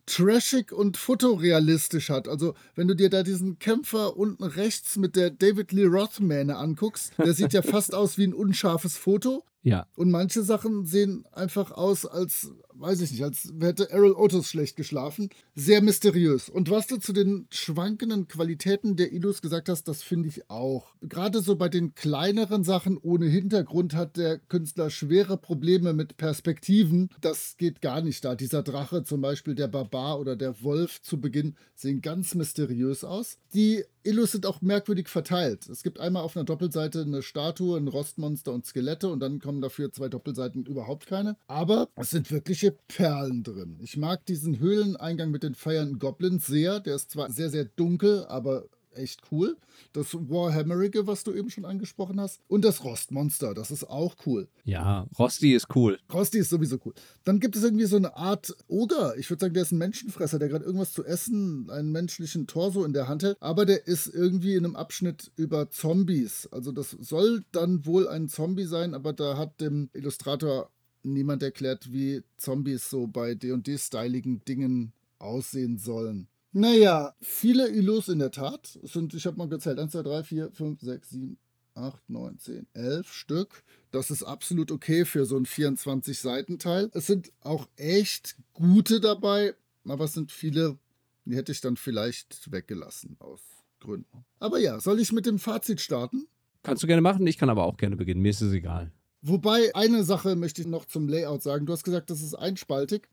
trashig 0.06 0.72
und 0.72 0.98
fotorealistisch 0.98 2.10
hat. 2.10 2.28
Also, 2.28 2.56
wenn 2.76 2.88
du 2.88 2.96
dir 2.96 3.10
da 3.10 3.24
diesen 3.24 3.60
Kämpfer 3.60 4.18
unten 4.18 4.44
rechts 4.44 4.96
mit 4.96 5.16
der 5.16 5.30
David 5.30 5.72
Lee 5.72 5.86
Roth-Mähne 5.86 6.56
anguckst, 6.56 7.12
der 7.18 7.34
sieht 7.34 7.54
ja 7.54 7.62
fast 7.62 7.94
aus 7.94 8.18
wie 8.18 8.26
ein 8.26 8.34
unscharfes 8.34 8.98
Foto. 8.98 9.44
Ja. 9.68 9.86
Und 9.98 10.12
manche 10.12 10.44
Sachen 10.44 10.86
sehen 10.86 11.26
einfach 11.34 11.72
aus, 11.72 12.06
als, 12.06 12.54
weiß 12.76 13.02
ich 13.02 13.12
nicht, 13.12 13.24
als 13.26 13.52
hätte 13.60 13.90
Errol 13.90 14.14
Otis 14.14 14.50
schlecht 14.50 14.78
geschlafen. 14.78 15.28
Sehr 15.56 15.82
mysteriös. 15.82 16.48
Und 16.48 16.72
was 16.72 16.88
du 16.88 16.96
zu 16.96 17.12
den 17.12 17.48
schwankenden 17.52 18.30
Qualitäten 18.30 18.96
der 18.96 19.12
Illus 19.12 19.42
gesagt 19.42 19.68
hast, 19.68 19.90
das 19.90 20.04
finde 20.04 20.30
ich 20.30 20.50
auch. 20.50 20.96
Gerade 21.02 21.42
so 21.42 21.58
bei 21.58 21.68
den 21.68 21.96
kleineren 21.96 22.64
Sachen 22.64 22.98
ohne 22.98 23.26
Hintergrund 23.26 23.94
hat 23.94 24.16
der 24.16 24.38
Künstler 24.38 24.90
schwere 24.90 25.36
Probleme 25.36 25.92
mit 25.92 26.16
Perspektiven. 26.16 27.10
Das 27.20 27.58
geht 27.58 27.82
gar 27.82 28.02
nicht 28.02 28.24
da. 28.24 28.36
Dieser 28.36 28.64
Drache 28.64 29.04
zum 29.04 29.20
Beispiel, 29.20 29.54
der 29.54 29.68
Barbar 29.68 30.18
oder 30.22 30.38
der 30.38 30.64
Wolf 30.64 31.02
zu 31.02 31.20
Beginn 31.20 31.56
sehen 31.76 32.00
ganz 32.00 32.36
mysteriös 32.36 33.04
aus. 33.04 33.38
Die 33.54 33.84
Illus 34.08 34.32
sind 34.32 34.46
auch 34.46 34.62
merkwürdig 34.62 35.10
verteilt. 35.10 35.68
Es 35.68 35.84
gibt 35.84 36.00
einmal 36.00 36.24
auf 36.24 36.38
einer 36.38 36.46
Doppelseite 36.46 37.02
eine 37.02 37.22
Statue, 37.22 37.78
ein 37.78 37.88
Rostmonster 37.88 38.54
und 38.54 38.66
Skelette 38.66 39.10
und 39.10 39.20
dann 39.20 39.40
kommen 39.40 39.62
dafür 39.62 39.92
zwei 39.92 40.08
Doppelseiten 40.08 40.66
überhaupt 40.66 41.08
keine. 41.08 41.36
Aber 41.48 41.90
es 41.96 42.12
sind 42.12 42.32
wirkliche 42.32 42.72
Perlen 42.88 43.44
drin. 43.44 43.78
Ich 43.82 43.98
mag 43.98 44.26
diesen 44.26 44.60
Höhleneingang 44.60 45.30
mit 45.30 45.44
den 45.44 45.56
feiernden 45.56 46.00
Goblins 46.00 46.48
sehr. 46.48 46.80
Der 46.80 46.96
ist 46.96 47.12
zwar 47.12 47.30
sehr, 47.30 47.50
sehr 47.50 47.66
dunkel, 47.66 48.26
aber 48.28 48.66
echt 48.98 49.22
cool. 49.32 49.58
Das 49.94 50.14
Warhammerige, 50.14 51.08
was 51.08 51.24
du 51.24 51.34
eben 51.34 51.50
schon 51.50 51.66
angesprochen 51.66 52.20
hast. 52.20 52.42
Und 52.48 52.66
das 52.66 52.84
Rostmonster, 52.84 53.54
das 53.54 53.72
ist 53.72 53.90
auch 53.90 54.16
cool. 54.26 54.48
Ja, 54.64 55.08
Rosti 55.18 55.54
ist 55.54 55.68
cool. 55.76 56.00
Rosti 56.12 56.40
ist 56.40 56.50
sowieso 56.50 56.78
cool. 56.86 56.94
Dann 57.24 57.40
gibt 57.40 57.56
es 57.56 57.64
irgendwie 57.64 57.86
so 57.86 57.98
eine 57.98 58.16
Art 58.16 58.56
Oger. 58.68 59.18
Ich 59.18 59.30
würde 59.30 59.42
sagen, 59.42 59.54
der 59.54 59.64
ist 59.64 59.72
ein 59.72 59.78
Menschenfresser, 59.78 60.40
der 60.40 60.50
gerade 60.50 60.66
irgendwas 60.66 60.94
zu 60.94 61.06
essen, 61.06 61.70
einen 61.70 61.92
menschlichen 61.92 62.48
Torso 62.48 62.84
in 62.84 62.94
der 62.94 63.08
Hand 63.08 63.24
hält. 63.24 63.38
Aber 63.40 63.66
der 63.66 63.88
ist 63.88 64.08
irgendwie 64.08 64.56
in 64.56 64.66
einem 64.66 64.76
Abschnitt 64.76 65.32
über 65.36 65.70
Zombies. 65.70 66.48
Also 66.52 66.72
das 66.72 66.92
soll 66.92 67.44
dann 67.52 67.86
wohl 67.86 68.08
ein 68.08 68.28
Zombie 68.28 68.66
sein, 68.66 68.94
aber 68.94 69.14
da 69.14 69.38
hat 69.38 69.62
dem 69.62 69.90
Illustrator 69.94 70.70
niemand 71.04 71.44
erklärt, 71.44 71.92
wie 71.92 72.24
Zombies 72.38 72.90
so 72.90 73.08
bei 73.08 73.36
D&D-styligen 73.36 74.44
Dingen 74.46 74.94
aussehen 75.20 75.78
sollen. 75.78 76.28
Naja, 76.58 77.14
viele 77.22 77.70
Illus 77.70 78.08
in 78.08 78.18
der 78.18 78.32
Tat. 78.32 78.80
Es 78.84 78.94
sind, 78.94 79.14
ich 79.14 79.28
habe 79.28 79.38
mal 79.38 79.48
gezählt, 79.48 79.78
1, 79.78 79.92
2, 79.92 80.02
3, 80.02 80.24
4, 80.24 80.52
5, 80.52 80.82
6, 80.82 81.10
7, 81.12 81.38
8, 81.76 82.10
9, 82.10 82.40
10, 82.40 82.68
11 82.74 83.14
Stück. 83.14 83.64
Das 83.92 84.10
ist 84.10 84.24
absolut 84.24 84.72
okay 84.72 85.06
für 85.06 85.28
so 85.28 85.38
ein 85.38 85.46
24-Seiten-Teil. 85.46 86.90
Es 86.96 87.06
sind 87.06 87.32
auch 87.42 87.68
echt 87.76 88.38
gute 88.54 89.00
dabei, 89.00 89.54
aber 89.86 90.06
es 90.06 90.14
sind 90.14 90.32
viele, 90.32 90.80
die 91.26 91.36
hätte 91.36 91.52
ich 91.52 91.62
dann 91.62 91.78
vielleicht 91.78 92.52
weggelassen 92.52 93.18
aus 93.20 93.42
Gründen. 93.80 94.26
Aber 94.40 94.58
ja, 94.58 94.80
soll 94.80 95.00
ich 95.00 95.12
mit 95.12 95.28
dem 95.28 95.38
Fazit 95.38 95.80
starten? 95.80 96.26
Kannst 96.64 96.82
du 96.82 96.88
gerne 96.88 97.04
machen, 97.04 97.28
ich 97.28 97.38
kann 97.38 97.52
aber 97.52 97.66
auch 97.66 97.78
gerne 97.78 97.98
beginnen. 97.98 98.24
Mir 98.24 98.32
ist 98.32 98.42
es 98.42 98.52
egal. 98.52 98.92
Wobei, 99.22 99.76
eine 99.76 100.04
Sache 100.04 100.36
möchte 100.36 100.62
ich 100.62 100.68
noch 100.68 100.86
zum 100.86 101.08
Layout 101.08 101.44
sagen. 101.44 101.68
Du 101.68 101.74
hast 101.74 101.84
gesagt, 101.84 102.10
das 102.10 102.24
ist 102.24 102.34
einspaltig. 102.34 103.08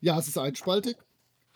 Ja, 0.00 0.16
es 0.16 0.28
ist 0.28 0.38
einspaltig. 0.38 0.96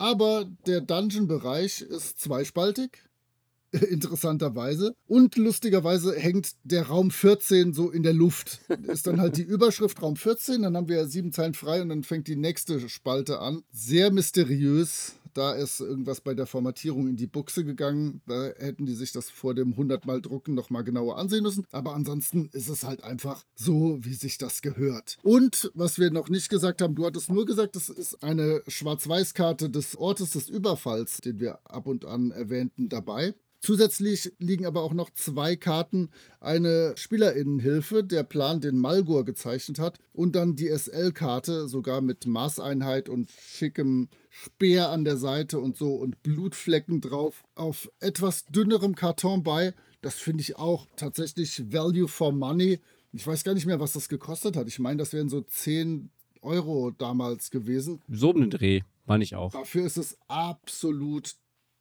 Aber 0.03 0.51
der 0.67 0.81
Dungeon-Bereich 0.81 1.83
ist 1.83 2.19
zweispaltig. 2.19 3.05
Interessanterweise. 3.71 4.97
Und 5.07 5.37
lustigerweise 5.37 6.17
hängt 6.17 6.57
der 6.65 6.88
Raum 6.88 7.12
14 7.12 7.73
so 7.73 7.88
in 7.88 8.03
der 8.03 8.12
Luft. 8.12 8.59
Ist 8.88 9.07
dann 9.07 9.21
halt 9.21 9.37
die 9.37 9.45
Überschrift 9.45 10.03
Raum 10.03 10.17
14, 10.17 10.62
dann 10.62 10.77
haben 10.77 10.88
wir 10.88 11.07
sieben 11.07 11.31
Zeilen 11.31 11.55
frei 11.55 11.81
und 11.81 11.88
dann 11.88 12.03
fängt 12.03 12.27
die 12.27 12.35
nächste 12.35 12.88
Spalte 12.88 13.38
an. 13.38 13.62
Sehr 13.71 14.11
mysteriös. 14.11 15.15
Da 15.35 15.53
ist 15.53 15.81
irgendwas 15.81 16.21
bei 16.21 16.35
der 16.35 16.47
Formatierung 16.47 17.09
in 17.09 17.16
die 17.16 17.27
Buchse 17.27 17.64
gegangen. 17.64 18.23
Da 18.27 18.53
hätten 18.57 18.87
die 18.87 18.95
sich 18.95 19.12
das 19.12 19.31
vor 19.31 19.55
dem 19.55 19.73
100 19.73 20.07
Mal 20.07 20.21
drucken 20.21 20.55
nochmal 20.55 20.85
genauer 20.85 21.18
ansehen 21.18 21.42
müssen. 21.42 21.66
Aber 21.71 21.95
ansonsten 21.95 22.49
ist 22.53 22.68
es 22.68 22.85
halt 22.85 23.03
einfach 23.03 23.45
so, 23.55 23.99
wie 24.01 24.14
sich 24.14 24.38
das 24.38 24.62
gehört. 24.62 25.18
Und 25.23 25.71
was 25.75 25.99
wir 25.99 26.11
noch 26.11 26.29
nicht 26.29 26.49
gesagt 26.49 26.83
haben, 26.83 26.95
du 26.95 27.07
hattest 27.07 27.31
nur 27.31 27.47
gesagt, 27.47 27.77
das 27.77 27.88
ist 27.88 28.23
eine 28.23 28.62
Schwarz-Weiß-Karte 28.66 29.71
des 29.71 29.97
Ortes 29.97 30.31
des 30.31 30.49
Überfalls, 30.49 31.18
den 31.18 31.40
wir 31.40 31.61
ab 31.64 31.87
und 31.87 32.05
an 32.05 32.31
erwähnten, 32.31 32.88
dabei. 32.88 33.35
Zusätzlich 33.62 34.33
liegen 34.38 34.66
aber 34.66 34.83
auch 34.83 34.92
noch 34.92 35.11
zwei 35.11 35.55
Karten, 35.55 36.11
eine 36.40 36.94
Spielerinnenhilfe, 36.96 38.03
der 38.03 38.25
Plan, 38.25 38.61
den 38.61 38.77
Malgur 38.77 39.25
gezeichnet 39.25 39.79
hat, 39.79 40.01
und 40.12 40.35
dann 40.35 40.57
die 40.57 40.66
SL-Karte, 40.66 41.68
sogar 41.68 42.01
mit 42.01 42.27
Maßeinheit 42.27 43.09
und 43.09 43.31
schickem 43.31 44.09
Speer 44.31 44.90
an 44.90 45.05
der 45.05 45.16
Seite 45.16 45.61
und 45.61 45.77
so 45.77 45.94
und 45.94 46.25
Blutflecken 46.25 47.01
drauf, 47.01 47.44
auf 47.55 47.88
etwas 48.01 48.46
dünnerem 48.46 48.96
Karton 48.96 49.44
bei. 49.44 49.75
Das 50.01 50.16
finde 50.16 50.40
ich 50.40 50.57
auch 50.57 50.88
tatsächlich 50.96 51.72
Value 51.72 52.09
for 52.09 52.33
Money. 52.33 52.81
Ich 53.12 53.25
weiß 53.25 53.44
gar 53.44 53.55
nicht 53.55 53.66
mehr, 53.66 53.79
was 53.79 53.92
das 53.92 54.09
gekostet 54.09 54.57
hat. 54.57 54.66
Ich 54.66 54.81
meine, 54.81 54.96
das 54.96 55.12
wären 55.12 55.29
so 55.29 55.40
10 55.40 56.11
Euro 56.40 56.90
damals 56.90 57.53
gewesen. 57.53 58.03
So 58.09 58.33
den 58.33 58.51
Dreh, 58.51 58.81
meine 59.07 59.22
ich 59.22 59.37
auch. 59.37 59.53
Dafür 59.53 59.87
ist 59.87 59.98
es 59.98 60.18
absolut 60.27 61.37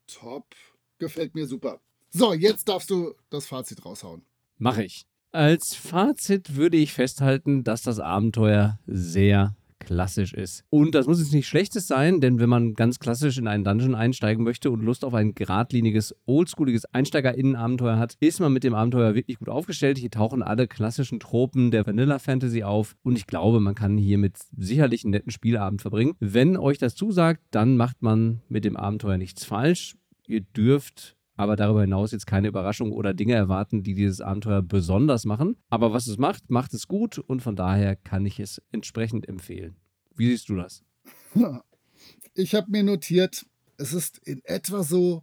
top. 0.05 0.45
Gefällt 1.01 1.33
mir 1.33 1.47
super. 1.47 1.81
So, 2.11 2.31
jetzt 2.31 2.69
darfst 2.69 2.91
du 2.91 3.15
das 3.31 3.47
Fazit 3.47 3.83
raushauen. 3.83 4.21
Mache 4.59 4.83
ich. 4.83 5.07
Als 5.31 5.73
Fazit 5.73 6.55
würde 6.55 6.77
ich 6.77 6.93
festhalten, 6.93 7.63
dass 7.63 7.81
das 7.81 7.99
Abenteuer 7.99 8.77
sehr 8.85 9.55
klassisch 9.79 10.35
ist. 10.35 10.63
Und 10.69 10.93
das 10.93 11.07
muss 11.07 11.19
jetzt 11.19 11.33
nicht 11.33 11.47
schlechtes 11.47 11.87
sein, 11.87 12.21
denn 12.21 12.37
wenn 12.39 12.49
man 12.49 12.75
ganz 12.75 12.99
klassisch 12.99 13.39
in 13.39 13.47
einen 13.47 13.63
Dungeon 13.63 13.95
einsteigen 13.95 14.43
möchte 14.43 14.69
und 14.69 14.83
Lust 14.83 15.03
auf 15.03 15.15
ein 15.15 15.33
geradliniges, 15.33 16.13
oldschooliges 16.27 16.85
Einsteigerinnen-Abenteuer 16.93 17.97
hat, 17.97 18.15
ist 18.19 18.39
man 18.39 18.53
mit 18.53 18.63
dem 18.63 18.75
Abenteuer 18.75 19.15
wirklich 19.15 19.39
gut 19.39 19.49
aufgestellt. 19.49 19.97
Hier 19.97 20.11
tauchen 20.11 20.43
alle 20.43 20.67
klassischen 20.67 21.19
Tropen 21.19 21.71
der 21.71 21.87
Vanilla 21.87 22.19
Fantasy 22.19 22.61
auf 22.61 22.95
und 23.01 23.17
ich 23.17 23.25
glaube, 23.25 23.59
man 23.59 23.73
kann 23.73 23.97
hier 23.97 24.19
mit 24.19 24.37
sicherlich 24.55 25.03
einen 25.03 25.11
netten 25.13 25.31
Spielabend 25.31 25.81
verbringen. 25.81 26.13
Wenn 26.19 26.57
euch 26.57 26.77
das 26.77 26.93
zusagt, 26.93 27.41
dann 27.49 27.75
macht 27.75 28.03
man 28.03 28.43
mit 28.49 28.65
dem 28.65 28.77
Abenteuer 28.77 29.17
nichts 29.17 29.45
falsch. 29.45 29.95
Ihr 30.31 30.41
dürft 30.41 31.17
aber 31.35 31.57
darüber 31.57 31.81
hinaus 31.81 32.11
jetzt 32.13 32.25
keine 32.25 32.47
Überraschungen 32.47 32.93
oder 32.93 33.13
Dinge 33.13 33.33
erwarten, 33.33 33.83
die 33.83 33.95
dieses 33.95 34.21
Abenteuer 34.21 34.61
besonders 34.61 35.25
machen. 35.25 35.57
Aber 35.69 35.91
was 35.91 36.07
es 36.07 36.17
macht, 36.17 36.49
macht 36.49 36.73
es 36.73 36.87
gut 36.87 37.19
und 37.19 37.41
von 37.41 37.57
daher 37.57 37.97
kann 37.97 38.25
ich 38.25 38.39
es 38.39 38.61
entsprechend 38.71 39.27
empfehlen. 39.27 39.75
Wie 40.15 40.29
siehst 40.29 40.49
du 40.49 40.55
das? 40.55 40.83
Ich 42.33 42.55
habe 42.55 42.71
mir 42.71 42.81
notiert, 42.81 43.45
es 43.75 43.91
ist 43.91 44.19
in 44.19 44.41
etwa 44.45 44.83
so, 44.83 45.21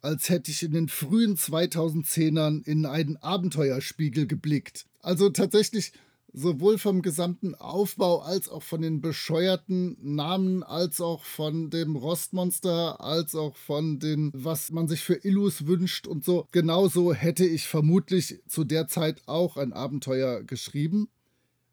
als 0.00 0.30
hätte 0.30 0.50
ich 0.50 0.62
in 0.62 0.72
den 0.72 0.88
frühen 0.88 1.36
2010ern 1.36 2.64
in 2.64 2.86
einen 2.86 3.18
Abenteuerspiegel 3.18 4.26
geblickt. 4.26 4.86
Also 5.00 5.28
tatsächlich 5.28 5.92
sowohl 6.32 6.78
vom 6.78 7.02
gesamten 7.02 7.54
Aufbau 7.54 8.20
als 8.20 8.48
auch 8.48 8.62
von 8.62 8.82
den 8.82 9.00
bescheuerten 9.00 9.96
Namen, 10.00 10.62
als 10.62 11.00
auch 11.00 11.24
von 11.24 11.70
dem 11.70 11.96
Rostmonster, 11.96 13.00
als 13.00 13.34
auch 13.34 13.56
von 13.56 13.98
den, 13.98 14.30
was 14.34 14.70
man 14.70 14.88
sich 14.88 15.02
für 15.02 15.24
Illus 15.24 15.66
wünscht 15.66 16.06
und 16.06 16.24
so. 16.24 16.46
Genauso 16.52 17.12
hätte 17.12 17.44
ich 17.44 17.66
vermutlich 17.66 18.40
zu 18.48 18.64
der 18.64 18.88
Zeit 18.88 19.22
auch 19.26 19.56
ein 19.56 19.72
Abenteuer 19.72 20.42
geschrieben. 20.42 21.08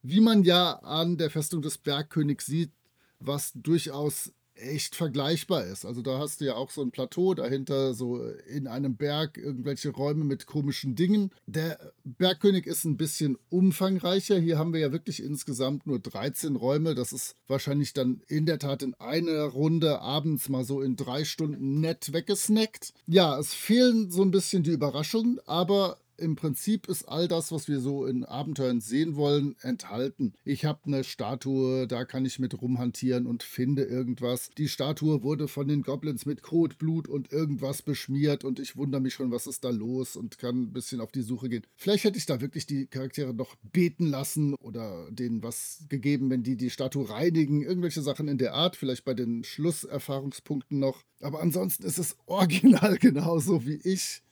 Wie 0.01 0.21
man 0.21 0.43
ja 0.43 0.73
an 0.79 1.17
der 1.17 1.29
Festung 1.29 1.61
des 1.61 1.77
Bergkönigs 1.77 2.45
sieht, 2.45 2.71
was 3.19 3.51
durchaus 3.55 4.31
echt 4.57 4.95
vergleichbar 4.95 5.65
ist. 5.65 5.85
Also 5.85 6.01
da 6.01 6.19
hast 6.19 6.41
du 6.41 6.45
ja 6.45 6.55
auch 6.55 6.71
so 6.71 6.81
ein 6.81 6.91
Plateau, 6.91 7.33
dahinter 7.33 7.93
so 7.93 8.23
in 8.47 8.67
einem 8.67 8.95
Berg 8.95 9.37
irgendwelche 9.37 9.89
Räume 9.89 10.23
mit 10.23 10.45
komischen 10.45 10.95
Dingen. 10.95 11.31
Der 11.45 11.93
Bergkönig 12.03 12.67
ist 12.67 12.85
ein 12.85 12.97
bisschen 12.97 13.37
umfangreicher. 13.49 14.37
Hier 14.39 14.57
haben 14.57 14.73
wir 14.73 14.79
ja 14.79 14.91
wirklich 14.91 15.23
insgesamt 15.23 15.87
nur 15.87 15.99
13 15.99 16.55
Räume. 16.55 16.95
Das 16.95 17.13
ist 17.13 17.35
wahrscheinlich 17.47 17.93
dann 17.93 18.21
in 18.27 18.45
der 18.45 18.59
Tat 18.59 18.83
in 18.83 18.93
einer 18.95 19.43
Runde 19.43 19.99
abends 20.01 20.49
mal 20.49 20.63
so 20.63 20.81
in 20.81 20.95
drei 20.95 21.23
Stunden 21.23 21.79
nett 21.79 22.13
weggesnackt. 22.13 22.93
Ja, 23.05 23.39
es 23.39 23.53
fehlen 23.53 24.11
so 24.11 24.21
ein 24.21 24.31
bisschen 24.31 24.63
die 24.63 24.71
Überraschungen, 24.71 25.39
aber 25.45 25.97
im 26.17 26.35
Prinzip 26.35 26.87
ist 26.87 27.07
all 27.07 27.27
das, 27.27 27.51
was 27.51 27.67
wir 27.67 27.79
so 27.79 28.05
in 28.05 28.23
Abenteuern 28.23 28.81
sehen 28.81 29.15
wollen, 29.15 29.55
enthalten. 29.61 30.33
Ich 30.43 30.65
habe 30.65 30.79
eine 30.85 31.03
Statue, 31.03 31.87
da 31.87 32.05
kann 32.05 32.25
ich 32.25 32.39
mit 32.39 32.61
rumhantieren 32.61 33.27
und 33.27 33.43
finde 33.43 33.83
irgendwas. 33.83 34.49
Die 34.57 34.67
Statue 34.67 35.23
wurde 35.23 35.47
von 35.47 35.67
den 35.67 35.83
Goblins 35.83 36.25
mit 36.25 36.41
Kot, 36.41 36.77
Blut 36.77 37.07
und 37.07 37.31
irgendwas 37.31 37.81
beschmiert 37.81 38.43
und 38.43 38.59
ich 38.59 38.75
wundere 38.75 39.01
mich 39.01 39.13
schon, 39.13 39.31
was 39.31 39.47
ist 39.47 39.63
da 39.63 39.69
los 39.69 40.15
und 40.15 40.37
kann 40.37 40.63
ein 40.63 40.73
bisschen 40.73 41.01
auf 41.01 41.11
die 41.11 41.21
Suche 41.21 41.49
gehen. 41.49 41.65
Vielleicht 41.75 42.03
hätte 42.03 42.17
ich 42.17 42.25
da 42.25 42.41
wirklich 42.41 42.65
die 42.65 42.87
Charaktere 42.87 43.33
noch 43.33 43.55
beten 43.71 44.07
lassen 44.07 44.55
oder 44.55 45.09
denen 45.11 45.43
was 45.43 45.85
gegeben, 45.89 46.29
wenn 46.29 46.43
die 46.43 46.57
die 46.57 46.69
Statue 46.69 47.09
reinigen. 47.09 47.61
Irgendwelche 47.61 48.01
Sachen 48.01 48.27
in 48.27 48.37
der 48.37 48.53
Art, 48.53 48.75
vielleicht 48.75 49.05
bei 49.05 49.13
den 49.13 49.43
Schlusserfahrungspunkten 49.43 50.79
noch. 50.79 51.03
Aber 51.21 51.41
ansonsten 51.41 51.83
ist 51.85 51.97
es 51.97 52.15
original 52.25 52.97
genauso 52.97 53.65
wie 53.65 53.79
ich 53.83 54.23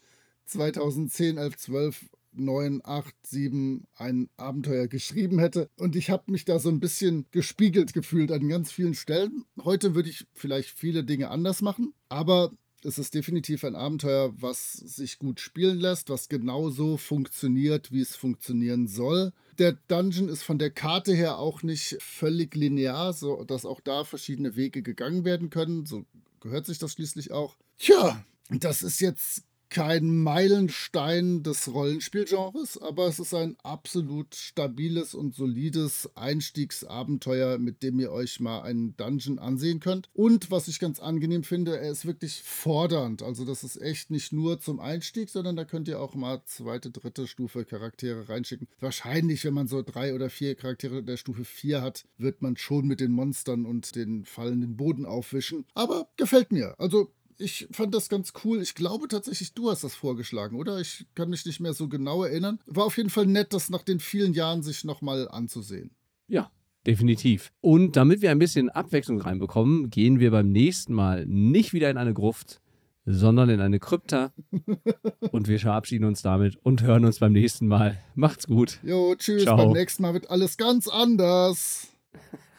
2010, 0.46 1.38
11, 1.38 1.58
12, 1.58 2.06
9, 2.34 2.82
8, 2.84 3.14
7 3.24 3.88
ein 3.96 4.30
Abenteuer 4.38 4.88
geschrieben 4.88 5.40
hätte. 5.40 5.70
Und 5.78 5.96
ich 5.96 6.10
habe 6.10 6.32
mich 6.32 6.46
da 6.46 6.60
so 6.60 6.70
ein 6.70 6.80
bisschen 6.80 7.26
gespiegelt 7.32 7.94
gefühlt 7.94 8.32
an 8.32 8.48
ganz 8.48 8.72
vielen 8.72 8.94
Stellen. 8.94 9.46
Heute 9.64 9.96
würde 9.96 10.10
ich 10.10 10.26
vielleicht 10.34 10.70
viele 10.70 11.04
Dinge 11.04 11.30
anders 11.30 11.62
machen, 11.62 11.94
aber 12.10 12.52
es 12.84 13.00
ist 13.00 13.16
definitiv 13.16 13.64
ein 13.64 13.76
Abenteuer, 13.76 14.34
was 14.40 14.74
sich 14.74 15.18
gut 15.18 15.40
spielen 15.40 15.80
lässt, 15.80 16.10
was 16.10 16.30
genauso 16.30 16.98
funktioniert, 16.98 17.92
wie 17.92 18.02
es 18.02 18.16
funktionieren 18.16 18.88
soll. 18.88 19.34
Der 19.58 19.72
Dungeon 19.88 20.30
ist 20.30 20.44
von 20.44 20.60
der 20.60 20.70
Karte 20.70 21.14
her 21.14 21.40
auch 21.40 21.64
nicht 21.64 21.98
völlig 22.00 22.54
linear, 22.54 23.14
so 23.14 23.44
dass 23.44 23.66
auch 23.66 23.80
da 23.80 24.04
verschiedene 24.04 24.56
Wege 24.56 24.84
gegangen 24.84 25.26
werden 25.26 25.50
können. 25.50 25.86
So 25.86 26.06
gehört 26.42 26.68
sich 26.68 26.78
das 26.78 26.94
schließlich 26.94 27.32
auch. 27.32 27.56
Tja, 27.80 28.24
das 28.50 28.84
ist 28.84 29.00
jetzt 29.02 29.44
kein 29.70 30.24
Meilenstein 30.24 31.44
des 31.44 31.74
Rollenspielgenres, 31.74 32.78
aber 32.82 33.08
es 33.08 33.20
ist 33.20 33.34
ein 33.34 33.58
absolut 33.64 34.36
stabiles 34.36 35.14
und 35.14 35.36
solides 35.36 36.10
Einstiegsabenteuer, 36.16 37.58
mit 37.58 37.84
dem 37.84 38.00
ihr 38.00 38.12
euch 38.12 38.40
mal 38.40 38.62
einen 38.62 38.96
Dungeon 38.98 39.40
ansehen 39.40 39.80
könnt. 39.80 40.10
Und 40.14 40.52
was 40.52 40.68
ich 40.68 40.80
ganz 40.80 41.00
angenehm 41.00 41.44
finde, 41.44 41.78
er 41.78 41.92
ist 41.92 42.06
wirklich 42.06 42.42
fordernd. 42.42 43.24
Also 43.24 43.46
das 43.46 43.64
ist 43.64 43.82
echt 43.82 44.12
nicht 44.12 44.34
nur 44.34 44.60
zum 44.60 44.80
Einstieg, 44.80 45.30
sondern 45.30 45.56
da 45.56 45.66
könnt 45.66 45.88
ihr 45.88 46.00
auch 46.00 46.16
mal 46.16 46.42
zweite, 46.46 46.92
dritte 46.92 47.28
Stufe 47.28 47.66
Charaktere 47.66 48.30
reinschicken. 48.30 48.68
Wahrscheinlich, 48.80 49.44
wenn 49.46 49.54
man 49.54 49.68
so 49.68 49.82
drei 49.82 50.14
oder 50.14 50.30
vier 50.30 50.56
Charaktere 50.56 51.04
der 51.04 51.18
Stufe 51.18 51.44
4 51.44 51.82
hat, 51.82 52.06
wird 52.18 52.42
man 52.42 52.58
schon 52.58 52.88
mit 52.88 53.00
den 53.00 53.12
Monstern 53.12 53.66
und 53.66 53.96
den 53.96 54.26
fallenden 54.26 54.78
Boden 54.78 55.06
aufwischen. 55.06 55.66
Aber 55.74 56.08
gefällt 56.18 56.52
mir. 56.52 56.76
Also 56.78 57.12
ich 57.38 57.68
fand 57.72 57.94
das 57.94 58.10
ganz 58.10 58.34
cool. 58.44 58.62
Ich 58.62 58.76
glaube 58.76 59.08
tatsächlich, 59.08 59.54
du 59.54 59.70
hast 59.70 59.84
das 59.84 59.96
vorgeschlagen, 59.96 60.58
oder? 60.58 60.80
Ich 60.80 61.06
kann 61.16 61.30
mich 61.30 61.46
nicht 61.46 61.60
mehr 61.60 61.74
so 61.74 61.88
genau 61.88 62.24
erinnern. 62.24 62.60
War 62.66 62.86
auf 62.86 62.98
jeden 62.98 63.10
Fall 63.10 63.26
nett, 63.26 63.54
das 63.54 63.70
nach 63.70 63.84
den 63.84 64.00
vielen 64.00 64.34
Jahren 64.34 64.64
sich 64.64 64.84
nochmal 64.84 65.28
anzusehen. 65.30 65.92
Ja, 66.28 66.52
definitiv. 66.86 67.52
Und 67.62 67.96
damit 67.96 68.22
wir 68.22 68.32
ein 68.32 68.40
bisschen 68.40 68.70
Abwechslung 68.70 69.22
reinbekommen, 69.22 69.90
gehen 69.90 70.20
wir 70.20 70.32
beim 70.32 70.52
nächsten 70.52 70.94
Mal 70.94 71.26
nicht 71.26 71.74
wieder 71.74 71.90
in 71.90 71.98
eine 71.98 72.14
Gruft, 72.14 72.62
sondern 73.06 73.50
in 73.50 73.62
eine 73.62 73.80
Krypta. 73.80 74.34
und 75.32 75.48
wir 75.48 75.60
verabschieden 75.60 76.06
uns 76.06 76.22
damit 76.22 76.58
und 76.64 76.84
hören 76.84 77.06
uns 77.06 77.20
beim 77.20 77.34
nächsten 77.34 77.68
Mal. 77.68 77.98
Macht's 78.16 78.48
gut. 78.48 78.80
Jo, 78.84 79.16
tschüss. 79.16 79.44
Ciao. 79.44 79.58
Beim 79.58 79.72
nächsten 79.72 80.04
Mal 80.04 80.14
wird 80.14 80.30
alles 80.30 80.58
ganz 80.58 80.88
anders. 80.88 81.88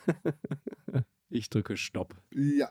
ich 1.30 1.50
drücke 1.50 1.76
Stopp. 1.76 2.14
Ja. 2.32 2.70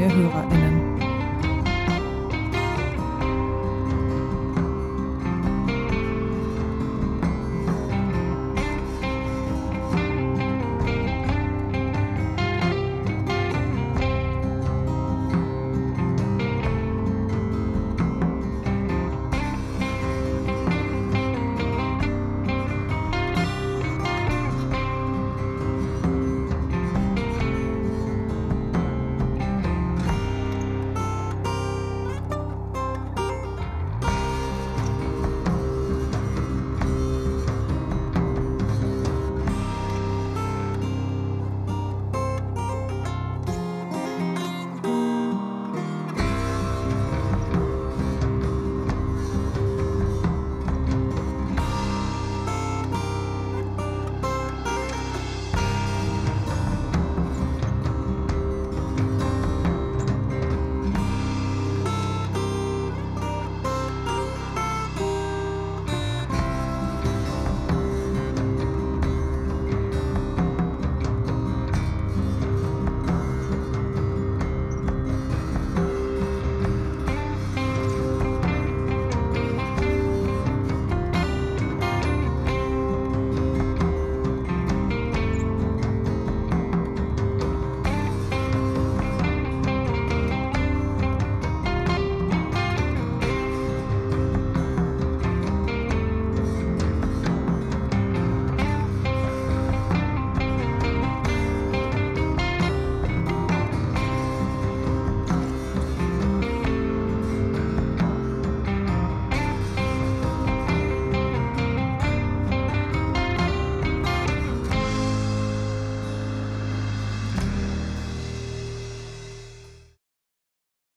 neue 0.00 0.08
HörerInnen. 0.08 0.89